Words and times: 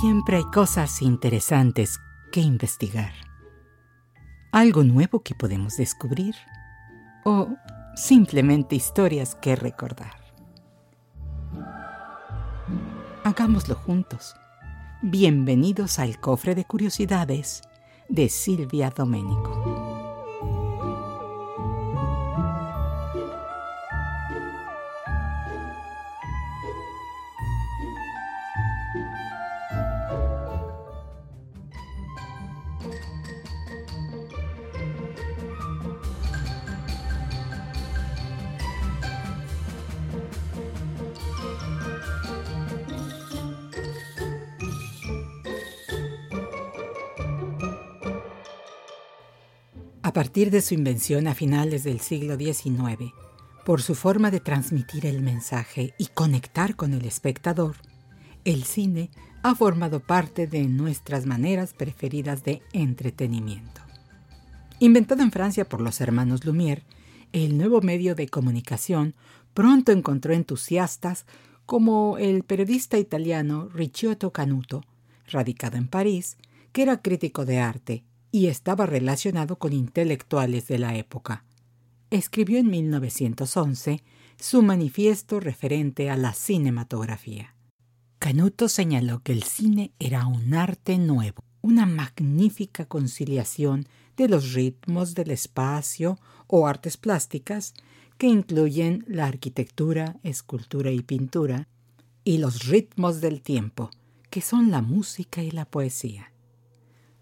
Siempre 0.00 0.36
hay 0.36 0.44
cosas 0.44 1.02
interesantes 1.02 1.98
que 2.30 2.40
investigar. 2.40 3.10
Algo 4.52 4.84
nuevo 4.84 5.24
que 5.24 5.34
podemos 5.34 5.76
descubrir. 5.76 6.36
O 7.24 7.48
simplemente 7.96 8.76
historias 8.76 9.34
que 9.34 9.56
recordar. 9.56 10.14
Hagámoslo 13.24 13.74
juntos. 13.74 14.36
Bienvenidos 15.02 15.98
al 15.98 16.20
cofre 16.20 16.54
de 16.54 16.64
curiosidades 16.64 17.62
de 18.08 18.28
Silvia 18.28 18.90
Domenico. 18.90 19.67
A 50.08 50.12
partir 50.14 50.50
de 50.50 50.62
su 50.62 50.72
invención 50.72 51.26
a 51.26 51.34
finales 51.34 51.84
del 51.84 52.00
siglo 52.00 52.38
XIX, 52.38 53.12
por 53.66 53.82
su 53.82 53.94
forma 53.94 54.30
de 54.30 54.40
transmitir 54.40 55.04
el 55.04 55.20
mensaje 55.20 55.92
y 55.98 56.06
conectar 56.06 56.76
con 56.76 56.94
el 56.94 57.04
espectador, 57.04 57.76
el 58.46 58.64
cine 58.64 59.10
ha 59.42 59.54
formado 59.54 60.00
parte 60.00 60.46
de 60.46 60.64
nuestras 60.64 61.26
maneras 61.26 61.74
preferidas 61.74 62.42
de 62.42 62.62
entretenimiento. 62.72 63.82
Inventado 64.78 65.22
en 65.22 65.30
Francia 65.30 65.68
por 65.68 65.82
los 65.82 66.00
hermanos 66.00 66.46
Lumière, 66.46 66.84
el 67.34 67.58
nuevo 67.58 67.82
medio 67.82 68.14
de 68.14 68.30
comunicación 68.30 69.14
pronto 69.52 69.92
encontró 69.92 70.32
entusiastas 70.32 71.26
como 71.66 72.16
el 72.16 72.44
periodista 72.44 72.96
italiano 72.96 73.68
Ricciotto 73.68 74.32
Canuto, 74.32 74.84
radicado 75.26 75.76
en 75.76 75.86
París, 75.86 76.38
que 76.72 76.80
era 76.80 77.02
crítico 77.02 77.44
de 77.44 77.58
arte 77.58 78.04
y 78.30 78.46
estaba 78.46 78.86
relacionado 78.86 79.58
con 79.58 79.72
intelectuales 79.72 80.68
de 80.68 80.78
la 80.78 80.96
época. 80.96 81.44
Escribió 82.10 82.58
en 82.58 82.70
1911 82.70 84.02
su 84.40 84.62
manifiesto 84.62 85.40
referente 85.40 86.10
a 86.10 86.16
la 86.16 86.32
cinematografía. 86.32 87.54
Canuto 88.18 88.68
señaló 88.68 89.22
que 89.22 89.32
el 89.32 89.42
cine 89.42 89.92
era 89.98 90.26
un 90.26 90.54
arte 90.54 90.98
nuevo, 90.98 91.42
una 91.60 91.86
magnífica 91.86 92.86
conciliación 92.86 93.86
de 94.16 94.28
los 94.28 94.52
ritmos 94.52 95.14
del 95.14 95.30
espacio 95.30 96.18
o 96.46 96.66
artes 96.66 96.96
plásticas 96.96 97.74
que 98.16 98.26
incluyen 98.26 99.04
la 99.06 99.26
arquitectura, 99.26 100.16
escultura 100.24 100.90
y 100.90 101.02
pintura, 101.02 101.68
y 102.24 102.38
los 102.38 102.66
ritmos 102.66 103.20
del 103.20 103.40
tiempo, 103.42 103.90
que 104.28 104.40
son 104.40 104.70
la 104.70 104.82
música 104.82 105.42
y 105.42 105.50
la 105.50 105.64
poesía. 105.64 106.32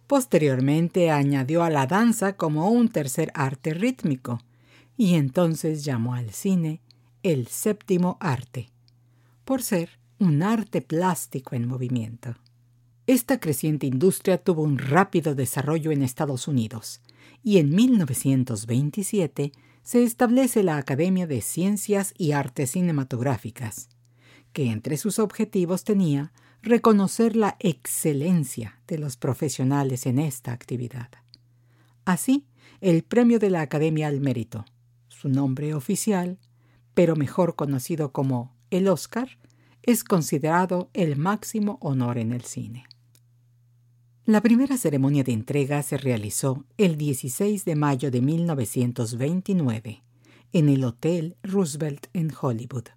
Posteriormente 0.07 1.11
añadió 1.11 1.65
a 1.65 1.71
la 1.71 1.87
danza 1.87 2.37
como 2.37 2.71
un 2.71 2.89
tercer 2.89 3.33
arte 3.35 3.75
rítmico, 3.75 4.41
y 4.97 5.15
entonces 5.15 5.85
llamó 5.85 6.15
al 6.15 6.31
cine 6.31 6.81
el 7.23 7.49
séptimo 7.49 8.17
arte, 8.21 8.71
por 9.45 9.63
ser 9.63 9.99
un 10.19 10.43
arte 10.43 10.81
plástico 10.81 11.55
en 11.57 11.67
movimiento. 11.67 12.37
Esta 13.07 13.39
creciente 13.41 13.87
industria 13.87 14.39
tuvo 14.39 14.63
un 14.63 14.79
rápido 14.79 15.35
desarrollo 15.35 15.91
en 15.91 16.03
Estados 16.03 16.49
Unidos, 16.49 17.01
y 17.43 17.59
en 17.59 17.75
1927 17.75 19.53
se 19.83 20.03
establece 20.03 20.63
la 20.63 20.79
Academia 20.79 21.27
de 21.27 21.41
Ciencias 21.41 22.15
y 22.17 22.33
Artes 22.33 22.73
Cinematográficas, 22.73 23.89
que 24.53 24.71
entre 24.71 24.97
sus 24.97 25.19
objetivos 25.19 25.85
tenía 25.85 26.33
reconocer 26.67 27.37
la 27.37 27.57
excelencia 27.61 28.81
de 28.89 28.99
los 28.99 29.17
profesionales 29.17 30.05
en 30.05 30.19
esta 30.19 30.53
actividad. 30.53 31.09
Así, 32.05 32.45
el 32.81 33.05
premio 33.05 33.39
de 33.39 33.51
la 33.51 33.61
Academia 33.61 34.09
al 34.09 34.21
Mérito, 34.21 34.65
su 35.07 35.29
nombre 35.29 35.75
oficial, 35.75 36.39
pero 36.93 37.15
mejor 37.15 37.55
conocido 37.55 38.13
como 38.13 38.57
el 38.71 38.89
Oscar, 38.89 39.39
es 39.83 40.03
considerado 40.03 40.91
el 40.93 41.17
máximo 41.17 41.79
honor 41.81 42.19
en 42.19 42.33
el 42.33 42.43
cine. 42.43 42.85
La 44.25 44.41
primera 44.41 44.77
ceremonia 44.77 45.23
de 45.23 45.33
entrega 45.33 45.81
se 45.85 45.97
realizó 45.97 46.65
el 46.79 46.97
16 46.97 47.65
de 47.65 47.77
mayo 47.77 48.11
de 48.11 48.21
1929 48.21 50.03
en 50.53 50.69
el 50.69 50.83
Hotel 50.83 51.37
Roosevelt 51.45 52.09
en 52.13 52.33
Hollywood 52.39 52.96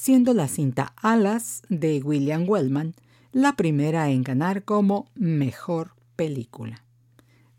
siendo 0.00 0.32
la 0.32 0.48
cinta 0.48 0.94
Alas 0.96 1.60
de 1.68 2.00
William 2.02 2.48
Wellman 2.48 2.94
la 3.32 3.54
primera 3.54 4.08
en 4.08 4.22
ganar 4.22 4.64
como 4.64 5.10
mejor 5.14 5.92
película. 6.16 6.86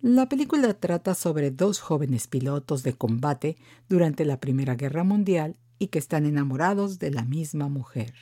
La 0.01 0.27
película 0.27 0.73
trata 0.73 1.13
sobre 1.13 1.51
dos 1.51 1.81
jóvenes 1.81 2.25
pilotos 2.25 2.81
de 2.81 2.93
combate 2.93 3.57
durante 3.89 4.25
la 4.25 4.39
Primera 4.39 4.73
Guerra 4.73 5.03
Mundial 5.03 5.55
y 5.77 5.89
que 5.89 5.99
están 5.99 6.25
enamorados 6.25 6.97
de 6.97 7.11
la 7.11 7.25
misma 7.25 7.69
mujer. 7.69 8.15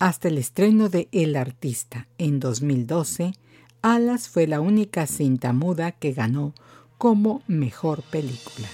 Hasta 0.00 0.26
el 0.26 0.36
estreno 0.36 0.88
de 0.88 1.08
El 1.12 1.36
Artista 1.36 2.08
en 2.18 2.40
2012, 2.40 3.32
Alas 3.80 4.28
fue 4.28 4.48
la 4.48 4.60
única 4.60 5.06
cinta 5.06 5.52
muda 5.52 5.92
que 5.92 6.12
ganó 6.12 6.52
como 6.98 7.44
mejor 7.46 8.02
película. 8.02 8.66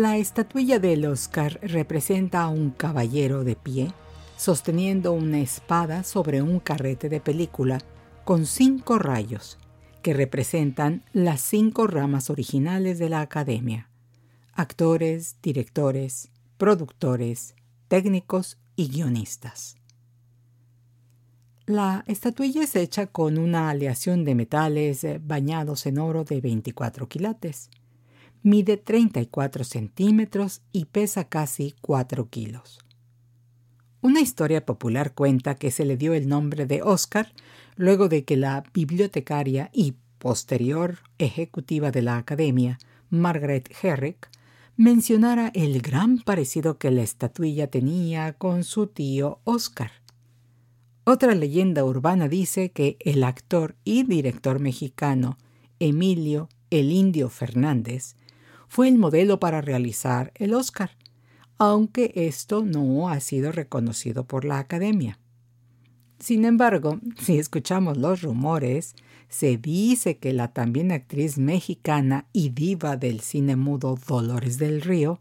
La 0.00 0.16
estatuilla 0.16 0.78
del 0.78 1.04
Oscar 1.06 1.58
representa 1.60 2.42
a 2.42 2.48
un 2.50 2.70
caballero 2.70 3.42
de 3.42 3.56
pie 3.56 3.92
sosteniendo 4.36 5.12
una 5.12 5.40
espada 5.40 6.04
sobre 6.04 6.40
un 6.40 6.60
carrete 6.60 7.08
de 7.08 7.18
película 7.20 7.80
con 8.24 8.46
cinco 8.46 9.00
rayos 9.00 9.58
que 10.00 10.14
representan 10.14 11.02
las 11.12 11.40
cinco 11.40 11.88
ramas 11.88 12.30
originales 12.30 13.00
de 13.00 13.08
la 13.08 13.22
academia. 13.22 13.90
Actores, 14.52 15.38
directores, 15.42 16.30
productores, 16.58 17.56
técnicos 17.88 18.56
y 18.76 18.90
guionistas. 18.90 19.78
La 21.66 22.04
estatuilla 22.06 22.62
es 22.62 22.76
hecha 22.76 23.08
con 23.08 23.36
una 23.36 23.68
aleación 23.68 24.24
de 24.24 24.36
metales 24.36 25.04
bañados 25.22 25.86
en 25.86 25.98
oro 25.98 26.22
de 26.22 26.40
24 26.40 27.08
quilates 27.08 27.68
mide 28.42 28.76
34 28.76 29.64
centímetros 29.64 30.62
y 30.72 30.86
pesa 30.86 31.24
casi 31.24 31.74
4 31.80 32.28
kilos. 32.28 32.78
Una 34.00 34.20
historia 34.20 34.64
popular 34.64 35.14
cuenta 35.14 35.56
que 35.56 35.70
se 35.70 35.84
le 35.84 35.96
dio 35.96 36.14
el 36.14 36.28
nombre 36.28 36.66
de 36.66 36.82
Oscar 36.82 37.32
luego 37.76 38.08
de 38.08 38.24
que 38.24 38.36
la 38.36 38.62
bibliotecaria 38.72 39.70
y 39.72 39.94
posterior 40.18 40.98
ejecutiva 41.18 41.90
de 41.90 42.02
la 42.02 42.16
Academia, 42.16 42.78
Margaret 43.10 43.70
Herrick, 43.82 44.28
mencionara 44.76 45.50
el 45.54 45.80
gran 45.82 46.18
parecido 46.18 46.78
que 46.78 46.90
la 46.90 47.02
estatuilla 47.02 47.68
tenía 47.68 48.32
con 48.34 48.62
su 48.62 48.86
tío 48.86 49.40
Oscar. 49.44 49.90
Otra 51.04 51.34
leyenda 51.34 51.84
urbana 51.84 52.28
dice 52.28 52.70
que 52.70 52.96
el 53.00 53.24
actor 53.24 53.74
y 53.82 54.04
director 54.04 54.60
mexicano 54.60 55.38
Emilio 55.80 56.48
el 56.70 56.92
Indio 56.92 57.30
Fernández 57.30 58.14
fue 58.68 58.88
el 58.88 58.98
modelo 58.98 59.40
para 59.40 59.60
realizar 59.60 60.32
el 60.36 60.54
Oscar, 60.54 60.90
aunque 61.56 62.12
esto 62.14 62.64
no 62.64 63.08
ha 63.08 63.18
sido 63.20 63.50
reconocido 63.50 64.24
por 64.24 64.44
la 64.44 64.58
Academia. 64.58 65.18
Sin 66.18 66.44
embargo, 66.44 67.00
si 67.20 67.38
escuchamos 67.38 67.96
los 67.96 68.22
rumores, 68.22 68.94
se 69.28 69.56
dice 69.56 70.18
que 70.18 70.32
la 70.32 70.52
también 70.52 70.92
actriz 70.92 71.38
mexicana 71.38 72.26
y 72.32 72.50
diva 72.50 72.96
del 72.96 73.20
cine 73.20 73.56
mudo 73.56 73.98
Dolores 74.06 74.58
del 74.58 74.80
Río, 74.80 75.18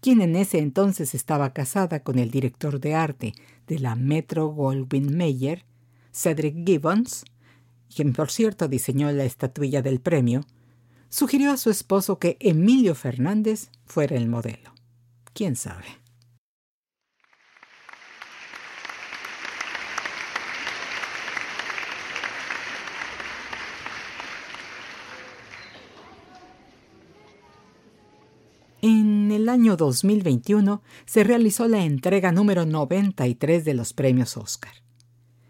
quien 0.00 0.20
en 0.20 0.36
ese 0.36 0.58
entonces 0.58 1.14
estaba 1.14 1.52
casada 1.52 2.00
con 2.00 2.18
el 2.18 2.30
director 2.30 2.80
de 2.80 2.94
arte 2.94 3.34
de 3.66 3.78
la 3.78 3.94
Metro 3.94 4.48
Goldwyn 4.48 5.16
Mayer, 5.16 5.64
Cedric 6.12 6.66
Gibbons, 6.66 7.24
quien 7.94 8.12
por 8.12 8.30
cierto 8.30 8.68
diseñó 8.68 9.10
la 9.12 9.24
estatuilla 9.24 9.82
del 9.82 10.00
premio, 10.00 10.44
sugirió 11.08 11.52
a 11.52 11.56
su 11.56 11.70
esposo 11.70 12.18
que 12.18 12.36
Emilio 12.40 12.94
Fernández 12.94 13.70
fuera 13.86 14.16
el 14.16 14.28
modelo. 14.28 14.72
¿Quién 15.32 15.56
sabe? 15.56 15.86
En 28.80 29.32
el 29.32 29.48
año 29.48 29.76
2021 29.76 30.82
se 31.04 31.24
realizó 31.24 31.66
la 31.66 31.84
entrega 31.84 32.30
número 32.30 32.64
93 32.64 33.64
de 33.64 33.74
los 33.74 33.92
premios 33.92 34.36
Oscar. 34.36 34.87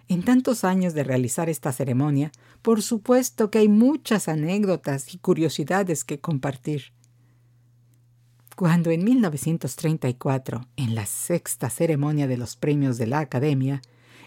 En 0.08 0.22
tantos 0.22 0.64
años 0.64 0.94
de 0.94 1.04
realizar 1.04 1.48
esta 1.48 1.70
ceremonia, 1.72 2.32
por 2.62 2.82
supuesto 2.82 3.50
que 3.50 3.58
hay 3.58 3.68
muchas 3.68 4.28
anécdotas 4.28 5.14
y 5.14 5.18
curiosidades 5.18 6.04
que 6.04 6.18
compartir. 6.18 6.92
Cuando 8.56 8.90
en 8.90 9.04
1934, 9.04 10.66
en 10.76 10.94
la 10.94 11.06
sexta 11.06 11.70
ceremonia 11.70 12.26
de 12.26 12.38
los 12.38 12.56
premios 12.56 12.98
de 12.98 13.06
la 13.06 13.20
Academia, 13.20 13.82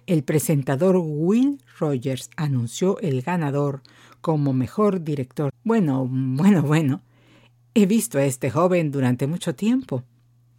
el 0.07 0.23
presentador 0.23 0.97
Will 0.97 1.61
Rogers 1.79 2.29
anunció 2.37 2.99
el 2.99 3.21
ganador 3.21 3.81
como 4.21 4.53
mejor 4.53 5.03
director. 5.03 5.51
Bueno, 5.63 6.07
bueno, 6.09 6.61
bueno, 6.61 7.01
He 7.73 7.85
visto 7.85 8.17
a 8.17 8.25
este 8.25 8.51
joven 8.51 8.91
durante 8.91 9.27
mucho 9.27 9.55
tiempo. 9.55 10.03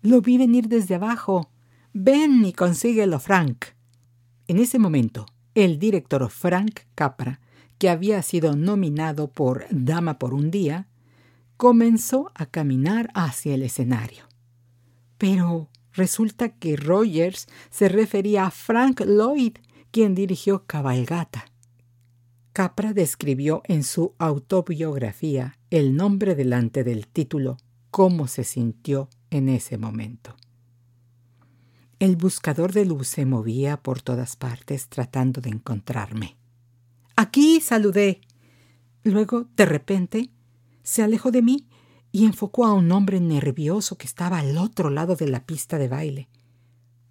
Lo 0.00 0.22
vi 0.22 0.38
venir 0.38 0.68
desde 0.68 0.94
abajo. 0.94 1.50
Ven 1.92 2.42
y 2.46 2.54
consíguelo, 2.54 3.20
Frank. 3.20 3.66
En 4.48 4.58
ese 4.58 4.78
momento, 4.78 5.26
el 5.54 5.78
director 5.78 6.28
Frank 6.30 6.80
Capra, 6.94 7.40
que 7.78 7.88
había 7.88 8.22
sido 8.22 8.56
nominado 8.56 9.30
por 9.30 9.66
Dama 9.70 10.18
por 10.18 10.34
un 10.34 10.50
día, 10.50 10.88
comenzó 11.56 12.30
a 12.34 12.46
caminar 12.46 13.10
hacia 13.14 13.54
el 13.54 13.62
escenario. 13.62 14.24
Pero 15.18 15.68
resulta 15.92 16.48
que 16.48 16.76
Rogers 16.76 17.46
se 17.70 17.88
refería 17.88 18.46
a 18.46 18.50
Frank 18.50 19.02
Lloyd, 19.02 19.58
quien 19.90 20.14
dirigió 20.14 20.64
Cabalgata. 20.66 21.44
Capra 22.52 22.92
describió 22.92 23.62
en 23.64 23.82
su 23.82 24.14
autobiografía 24.18 25.58
el 25.70 25.96
nombre 25.96 26.34
delante 26.34 26.84
del 26.84 27.06
título, 27.06 27.56
cómo 27.90 28.26
se 28.26 28.44
sintió 28.44 29.08
en 29.30 29.48
ese 29.48 29.78
momento. 29.78 30.36
El 32.02 32.16
buscador 32.16 32.72
de 32.72 32.84
luz 32.84 33.06
se 33.06 33.24
movía 33.24 33.76
por 33.76 34.02
todas 34.02 34.34
partes 34.34 34.88
tratando 34.88 35.40
de 35.40 35.50
encontrarme. 35.50 36.36
Aquí 37.14 37.60
saludé. 37.60 38.22
Luego, 39.04 39.46
de 39.54 39.66
repente, 39.66 40.30
se 40.82 41.04
alejó 41.04 41.30
de 41.30 41.42
mí 41.42 41.68
y 42.10 42.24
enfocó 42.24 42.66
a 42.66 42.72
un 42.72 42.90
hombre 42.90 43.20
nervioso 43.20 43.96
que 43.98 44.08
estaba 44.08 44.40
al 44.40 44.58
otro 44.58 44.90
lado 44.90 45.14
de 45.14 45.28
la 45.28 45.46
pista 45.46 45.78
de 45.78 45.86
baile. 45.86 46.28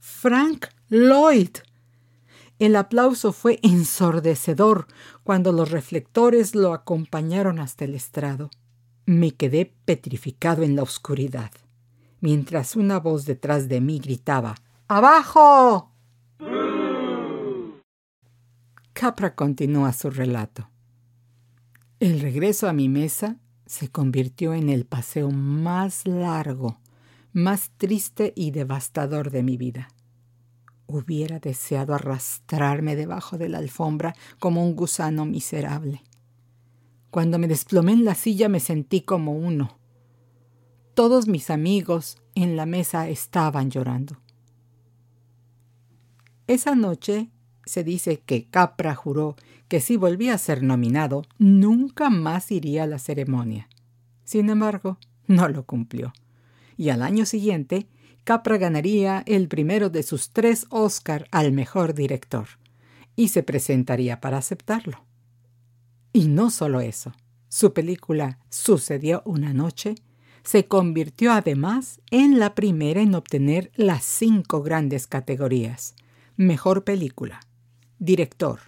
Frank 0.02 0.66
Lloyd. 0.90 1.52
El 2.60 2.76
aplauso 2.76 3.32
fue 3.32 3.60
ensordecedor 3.64 4.88
cuando 5.24 5.54
los 5.54 5.72
reflectores 5.72 6.54
lo 6.54 6.74
acompañaron 6.74 7.60
hasta 7.60 7.86
el 7.86 7.96
estrado. 7.96 8.50
Me 9.06 9.32
quedé 9.32 9.74
petrificado 9.86 10.64
en 10.64 10.76
la 10.76 10.84
oscuridad, 10.84 11.52
mientras 12.20 12.76
una 12.76 13.00
voz 13.00 13.24
detrás 13.26 13.70
de 13.70 13.80
mí 13.80 13.98
gritaba 13.98 14.56
¡Abajo! 14.94 15.90
Capra 18.92 19.36
continúa 19.36 19.94
su 19.94 20.10
relato. 20.10 20.70
El 22.02 22.20
regreso 22.20 22.68
a 22.68 22.74
mi 22.74 22.90
mesa 22.90 23.38
se 23.66 23.88
convirtió 23.90 24.54
en 24.54 24.68
el 24.68 24.86
paseo 24.86 25.32
más 25.32 26.06
largo, 26.06 26.82
más 27.32 27.72
triste 27.78 28.34
y 28.36 28.52
devastador 28.52 29.32
de 29.32 29.44
mi 29.44 29.56
vida. 29.56 29.88
Hubiera 30.88 31.40
deseado 31.40 31.94
arrastrarme 31.94 32.98
debajo 32.98 33.38
de 33.38 33.48
la 33.48 33.60
alfombra 33.60 34.14
como 34.40 34.62
un 34.66 34.76
gusano 34.76 35.24
miserable. 35.24 36.04
Cuando 37.12 37.40
me 37.40 37.48
desplomé 37.48 37.94
en 37.94 38.04
la 38.04 38.16
silla 38.16 38.50
me 38.50 38.60
sentí 38.60 39.04
como 39.04 39.32
uno. 39.32 39.80
Todos 40.96 41.30
mis 41.30 41.50
amigos 41.50 42.18
en 42.36 42.58
la 42.58 42.66
mesa 42.66 43.08
estaban 43.08 43.72
llorando. 43.72 44.21
Esa 46.52 46.76
noche 46.76 47.30
se 47.66 47.86
dice 47.86 48.20
que 48.26 48.50
Capra 48.50 48.94
juró 48.94 49.38
que 49.70 49.80
si 49.80 49.96
volvía 49.96 50.34
a 50.34 50.38
ser 50.38 50.64
nominado, 50.64 51.24
nunca 51.38 52.10
más 52.10 52.52
iría 52.52 52.84
a 52.84 52.88
la 52.88 53.00
ceremonia. 53.00 53.70
Sin 54.26 54.50
embargo, 54.50 54.98
no 55.28 55.48
lo 55.48 55.66
cumplió. 55.66 56.12
Y 56.76 56.90
al 56.90 57.04
año 57.04 57.26
siguiente 57.26 57.88
Capra 58.26 58.58
ganaría 58.58 59.24
el 59.28 59.48
primero 59.48 59.90
de 59.90 60.04
sus 60.04 60.32
tres 60.32 60.66
Oscar 60.72 61.26
al 61.32 61.54
mejor 61.54 61.94
director 61.94 62.48
y 63.16 63.30
se 63.30 63.44
presentaría 63.44 64.20
para 64.20 64.38
aceptarlo. 64.38 65.06
Y 66.12 66.28
no 66.28 66.50
solo 66.50 66.82
eso, 66.82 67.14
su 67.48 67.72
película 67.72 68.40
Sucedió 68.50 69.22
una 69.24 69.54
noche 69.54 69.96
se 70.44 70.68
convirtió 70.68 71.32
además 71.32 72.02
en 72.12 72.40
la 72.40 72.56
primera 72.56 73.02
en 73.02 73.16
obtener 73.16 73.72
las 73.78 74.04
cinco 74.04 74.62
grandes 74.62 75.08
categorías. 75.08 75.96
Mejor 76.38 76.84
película, 76.84 77.40
director, 78.00 78.60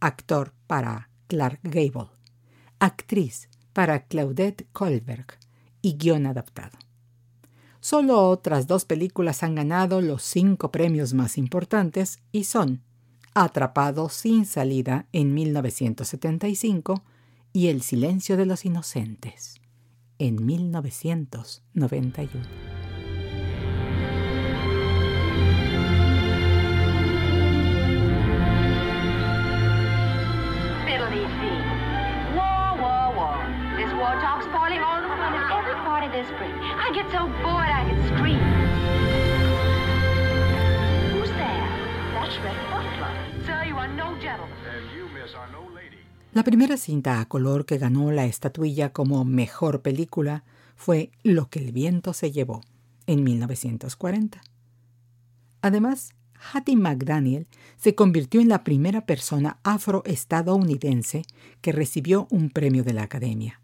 actor 0.00 0.52
para 0.66 1.10
Clark 1.26 1.60
Gable, 1.62 2.10
actriz 2.78 3.48
para 3.72 4.06
Claudette 4.06 4.66
Colberg 4.72 5.26
y 5.82 5.96
guion 5.96 6.26
adaptado. 6.26 6.78
Solo 7.80 8.28
otras 8.28 8.66
dos 8.66 8.84
películas 8.84 9.42
han 9.42 9.54
ganado 9.54 10.00
los 10.00 10.22
cinco 10.22 10.70
premios 10.70 11.14
más 11.14 11.38
importantes 11.38 12.20
y 12.30 12.44
son 12.44 12.82
Atrapado 13.32 14.08
sin 14.08 14.44
salida 14.44 15.06
en 15.12 15.34
1975 15.34 17.04
y 17.52 17.68
El 17.68 17.82
silencio 17.82 18.36
de 18.36 18.44
los 18.44 18.64
inocentes 18.64 19.60
en 20.18 20.44
1991. 20.44 22.79
La 46.32 46.42
primera 46.42 46.76
cinta 46.76 47.20
a 47.20 47.26
color 47.26 47.64
que 47.64 47.78
ganó 47.78 48.10
la 48.10 48.24
estatuilla 48.24 48.92
como 48.92 49.24
mejor 49.24 49.82
película 49.82 50.42
fue 50.74 51.12
Lo 51.22 51.48
que 51.48 51.60
el 51.60 51.70
viento 51.70 52.12
se 52.12 52.32
llevó, 52.32 52.60
en 53.06 53.22
1940. 53.22 54.40
Además, 55.62 56.14
Hattie 56.52 56.74
McDaniel 56.74 57.46
se 57.76 57.94
convirtió 57.94 58.40
en 58.40 58.48
la 58.48 58.64
primera 58.64 59.06
persona 59.06 59.58
afroestadounidense 59.62 61.22
que 61.60 61.70
recibió 61.70 62.26
un 62.30 62.50
premio 62.50 62.82
de 62.82 62.94
la 62.94 63.04
Academia 63.04 63.59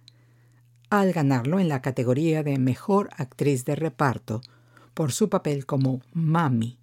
al 0.90 1.12
ganarlo 1.12 1.58
en 1.60 1.68
la 1.68 1.82
categoría 1.82 2.42
de 2.42 2.58
Mejor 2.58 3.10
Actriz 3.16 3.64
de 3.64 3.76
Reparto 3.76 4.40
por 4.94 5.12
su 5.12 5.28
papel 5.28 5.66
como 5.66 6.00
Mami. 6.12 6.78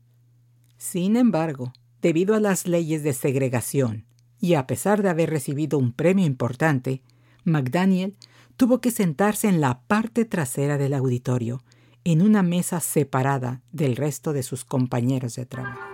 Sin 0.78 1.16
embargo, 1.16 1.74
debido 2.02 2.36
a 2.36 2.40
las 2.40 2.68
leyes 2.68 3.04
de 3.04 3.14
segregación 3.14 4.06
y 4.40 4.56
a 4.56 4.68
pesar 4.68 5.02
de 5.02 5.10
haber 5.10 5.30
recibido 5.30 5.78
un 5.78 5.94
premio 5.94 6.26
importante, 6.26 7.02
McDaniel 7.44 8.16
tuvo 8.58 8.82
que 8.82 8.92
sentarse 8.92 9.48
en 9.48 9.62
la 9.62 9.82
parte 9.82 10.26
trasera 10.26 10.78
del 10.78 10.94
auditorio, 10.94 11.64
en 12.04 12.22
una 12.22 12.44
mesa 12.44 12.80
separada 12.82 13.62
del 13.72 13.96
resto 13.96 14.34
de 14.34 14.44
sus 14.44 14.66
compañeros 14.66 15.36
de 15.36 15.46
trabajo. 15.46 15.94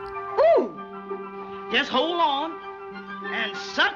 Just 1.71 1.91
hold 1.91 2.19
on 2.19 2.51
and 3.31 3.55
suck. 3.55 3.93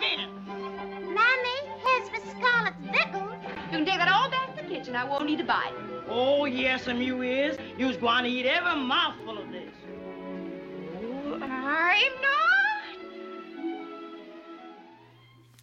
You 3.73 3.79
can 3.79 3.87
take 3.87 3.97
that 3.97 4.07
all 4.07 4.29
back 4.29 4.55
to 4.55 4.61
the 4.61 4.69
kitchen. 4.69 4.95
I 4.95 5.03
won't 5.03 5.25
need 5.25 5.39
to 5.39 5.43
buy 5.43 5.71
it. 5.71 6.03
Oh, 6.07 6.45
yes, 6.45 6.87
and 6.87 7.03
you 7.03 7.23
is. 7.23 7.57
You's 7.75 7.97
going 7.97 8.23
to 8.23 8.29
eat 8.29 8.45
every 8.45 8.79
mouthful 8.79 9.35
of 9.39 9.51
this. 9.51 9.73
I'm 11.41 11.49
not. 11.49 11.95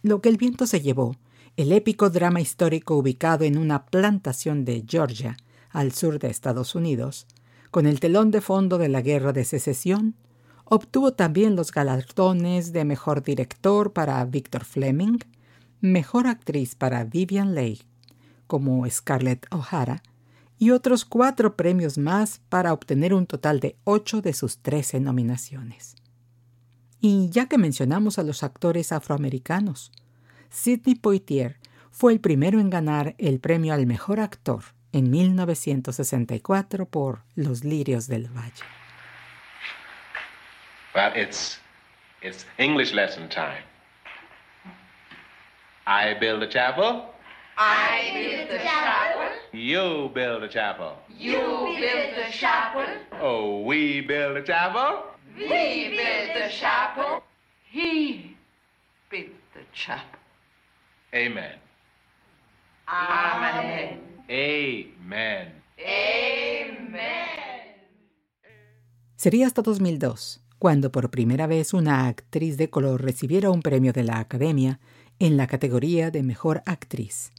Lo 0.03 0.19
que 0.19 0.27
el 0.27 0.35
viento 0.35 0.67
se 0.67 0.81
llevó, 0.81 1.15
el 1.55 1.71
épico 1.71 2.09
drama 2.09 2.41
histórico 2.41 2.97
ubicado 2.97 3.45
en 3.45 3.57
una 3.57 3.85
plantación 3.85 4.65
de 4.65 4.83
Georgia, 4.85 5.37
al 5.69 5.93
sur 5.93 6.19
de 6.19 6.27
Estados 6.27 6.75
Unidos, 6.75 7.27
con 7.69 7.85
el 7.85 8.01
telón 8.01 8.29
de 8.29 8.41
fondo 8.41 8.77
de 8.77 8.89
la 8.89 9.01
Guerra 9.01 9.31
de 9.31 9.45
Secesión, 9.45 10.15
obtuvo 10.65 11.13
también 11.13 11.55
los 11.55 11.71
galardones 11.71 12.73
de 12.73 12.83
Mejor 12.83 13.23
Director 13.23 13.93
para 13.93 14.25
Victor 14.25 14.65
Fleming, 14.65 15.19
Mejor 15.79 16.27
Actriz 16.27 16.75
para 16.75 17.05
Vivian 17.05 17.55
Leigh, 17.55 17.79
como 18.51 18.85
Scarlett 18.89 19.47
O'Hara, 19.49 20.03
y 20.57 20.71
otros 20.71 21.05
cuatro 21.05 21.55
premios 21.55 21.97
más 21.97 22.41
para 22.49 22.73
obtener 22.73 23.13
un 23.13 23.25
total 23.25 23.61
de 23.61 23.77
ocho 23.85 24.21
de 24.21 24.33
sus 24.33 24.57
trece 24.57 24.99
nominaciones. 24.99 25.95
Y 26.99 27.29
ya 27.29 27.45
que 27.45 27.57
mencionamos 27.57 28.19
a 28.19 28.23
los 28.23 28.43
actores 28.43 28.91
afroamericanos, 28.91 29.93
Sidney 30.49 30.95
Poitier 30.95 31.61
fue 31.91 32.11
el 32.11 32.19
primero 32.19 32.59
en 32.59 32.69
ganar 32.69 33.15
el 33.19 33.39
premio 33.39 33.73
al 33.73 33.85
mejor 33.85 34.19
actor 34.19 34.65
en 34.91 35.09
1964 35.09 36.87
por 36.87 37.23
Los 37.35 37.63
Lirios 37.63 38.07
del 38.07 38.27
Valle. 38.27 38.65
Well, 40.93 41.13
it's 41.15 41.57
it's 42.21 42.45
English 42.57 42.91
lesson 42.91 43.29
time. 43.29 43.63
I 45.87 46.15
build 46.19 46.43
a 46.43 46.49
chapel. 46.49 47.10
I 47.63 48.09
build 48.15 48.49
the 48.49 48.57
chapel. 48.57 49.21
You 49.53 50.09
build 50.15 50.43
a 50.43 50.49
chapel. 50.49 50.93
You 51.15 51.37
build 51.79 52.15
the 52.15 52.31
chapel. 52.31 52.85
Oh, 53.21 53.61
we 53.61 54.01
build 54.01 54.37
a 54.37 54.43
chapel. 54.43 55.03
We 55.37 55.89
build 55.89 56.29
the 56.33 56.49
chapel. 56.49 57.21
He 57.71 58.35
built 59.11 59.29
the 59.53 59.61
chapel. 59.73 60.19
Amen. 61.13 61.59
Amen. 62.87 63.99
Amen. 64.27 65.47
Amen. 65.77 67.01
Sería 69.17 69.45
hasta 69.45 69.61
2002 69.61 70.41
cuando 70.57 70.91
por 70.91 71.11
primera 71.11 71.45
vez 71.45 71.75
una 71.75 72.07
actriz 72.07 72.57
de 72.57 72.71
color 72.71 73.03
recibiera 73.03 73.51
un 73.51 73.61
premio 73.61 73.93
de 73.93 74.03
la 74.03 74.17
Academia 74.17 74.79
en 75.19 75.37
la 75.37 75.45
categoría 75.45 76.09
de 76.09 76.23
Mejor 76.23 76.63
Actriz, 76.65 77.31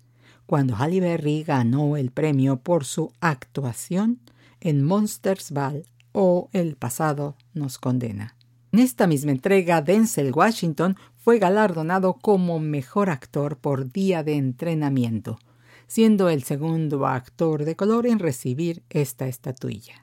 cuando 0.52 0.76
Halle 0.76 1.00
Berry 1.00 1.44
ganó 1.44 1.96
el 1.96 2.10
premio 2.10 2.58
por 2.58 2.84
su 2.84 3.10
actuación 3.22 4.20
en 4.60 4.84
Monsters 4.84 5.50
Ball 5.50 5.86
o 6.12 6.50
El 6.52 6.76
pasado 6.76 7.36
nos 7.54 7.78
condena. 7.78 8.36
En 8.70 8.80
esta 8.80 9.06
misma 9.06 9.30
entrega, 9.32 9.80
Denzel 9.80 10.30
Washington 10.30 10.98
fue 11.16 11.38
galardonado 11.38 12.18
como 12.20 12.58
mejor 12.58 13.08
actor 13.08 13.56
por 13.56 13.92
día 13.92 14.22
de 14.24 14.34
entrenamiento, 14.34 15.38
siendo 15.86 16.28
el 16.28 16.42
segundo 16.42 17.06
actor 17.06 17.64
de 17.64 17.74
color 17.74 18.06
en 18.06 18.18
recibir 18.18 18.82
esta 18.90 19.28
estatuilla. 19.28 20.02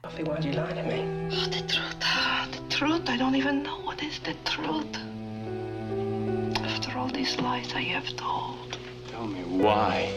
The 8.42 8.69
Tell 9.20 9.28
me 9.28 9.42
why. 9.62 10.08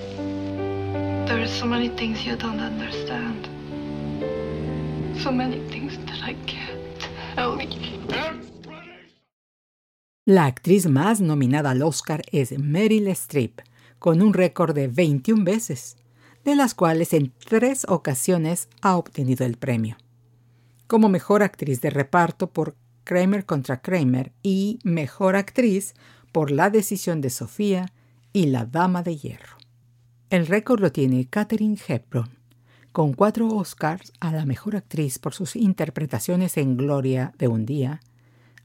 There 1.28 1.42
are 1.42 1.48
so 1.48 1.66
many 1.66 1.90
things 1.90 2.26
you 2.26 2.38
don't 2.38 2.62
understand. 2.62 3.50
So 5.22 5.30
many 5.30 5.60
things 5.70 5.98
that 6.06 6.24
I 6.24 6.36
can't 6.46 7.10
tell 7.36 7.60
you. 7.62 8.00
La 10.26 10.46
actriz 10.46 10.88
más 10.88 11.20
nominada 11.20 11.72
al 11.72 11.82
Oscar 11.82 12.22
es 12.32 12.58
Meryl 12.58 13.10
Streep, 13.10 13.60
con 14.00 14.22
un 14.22 14.34
récord 14.34 14.74
de 14.74 14.88
21 14.88 15.44
veces, 15.44 15.98
de 16.46 16.56
las 16.56 16.74
cuales 16.74 17.12
en 17.12 17.34
tres 17.46 17.86
ocasiones 17.90 18.70
ha 18.82 18.96
obtenido 18.96 19.46
el 19.46 19.58
premio. 19.58 19.98
Como 20.88 21.10
mejor 21.10 21.44
actriz 21.44 21.82
de 21.82 21.90
reparto 21.90 22.52
por 22.52 22.78
Kramer 23.04 23.46
contra 23.46 23.82
Kramer 23.82 24.32
y 24.44 24.80
mejor 24.86 25.36
actriz 25.36 25.94
por 26.32 26.52
La 26.52 26.70
decisión 26.70 27.20
de 27.20 27.32
Sofía 27.32 27.92
y 28.34 28.48
La 28.48 28.66
Dama 28.66 29.04
de 29.04 29.16
Hierro. 29.16 29.58
El 30.32 30.48
récord 30.48 30.82
lo 30.82 30.92
tiene 30.92 31.28
Katherine 31.30 31.78
Hepburn, 31.88 32.32
con 32.92 33.14
cuatro 33.14 33.48
Oscars 33.48 34.12
a 34.20 34.32
la 34.32 34.46
mejor 34.48 34.76
actriz 34.76 35.20
por 35.20 35.36
sus 35.36 35.56
interpretaciones 35.56 36.58
en 36.58 36.76
Gloria 36.76 37.34
de 37.38 37.48
un 37.48 37.68
día, 37.68 38.02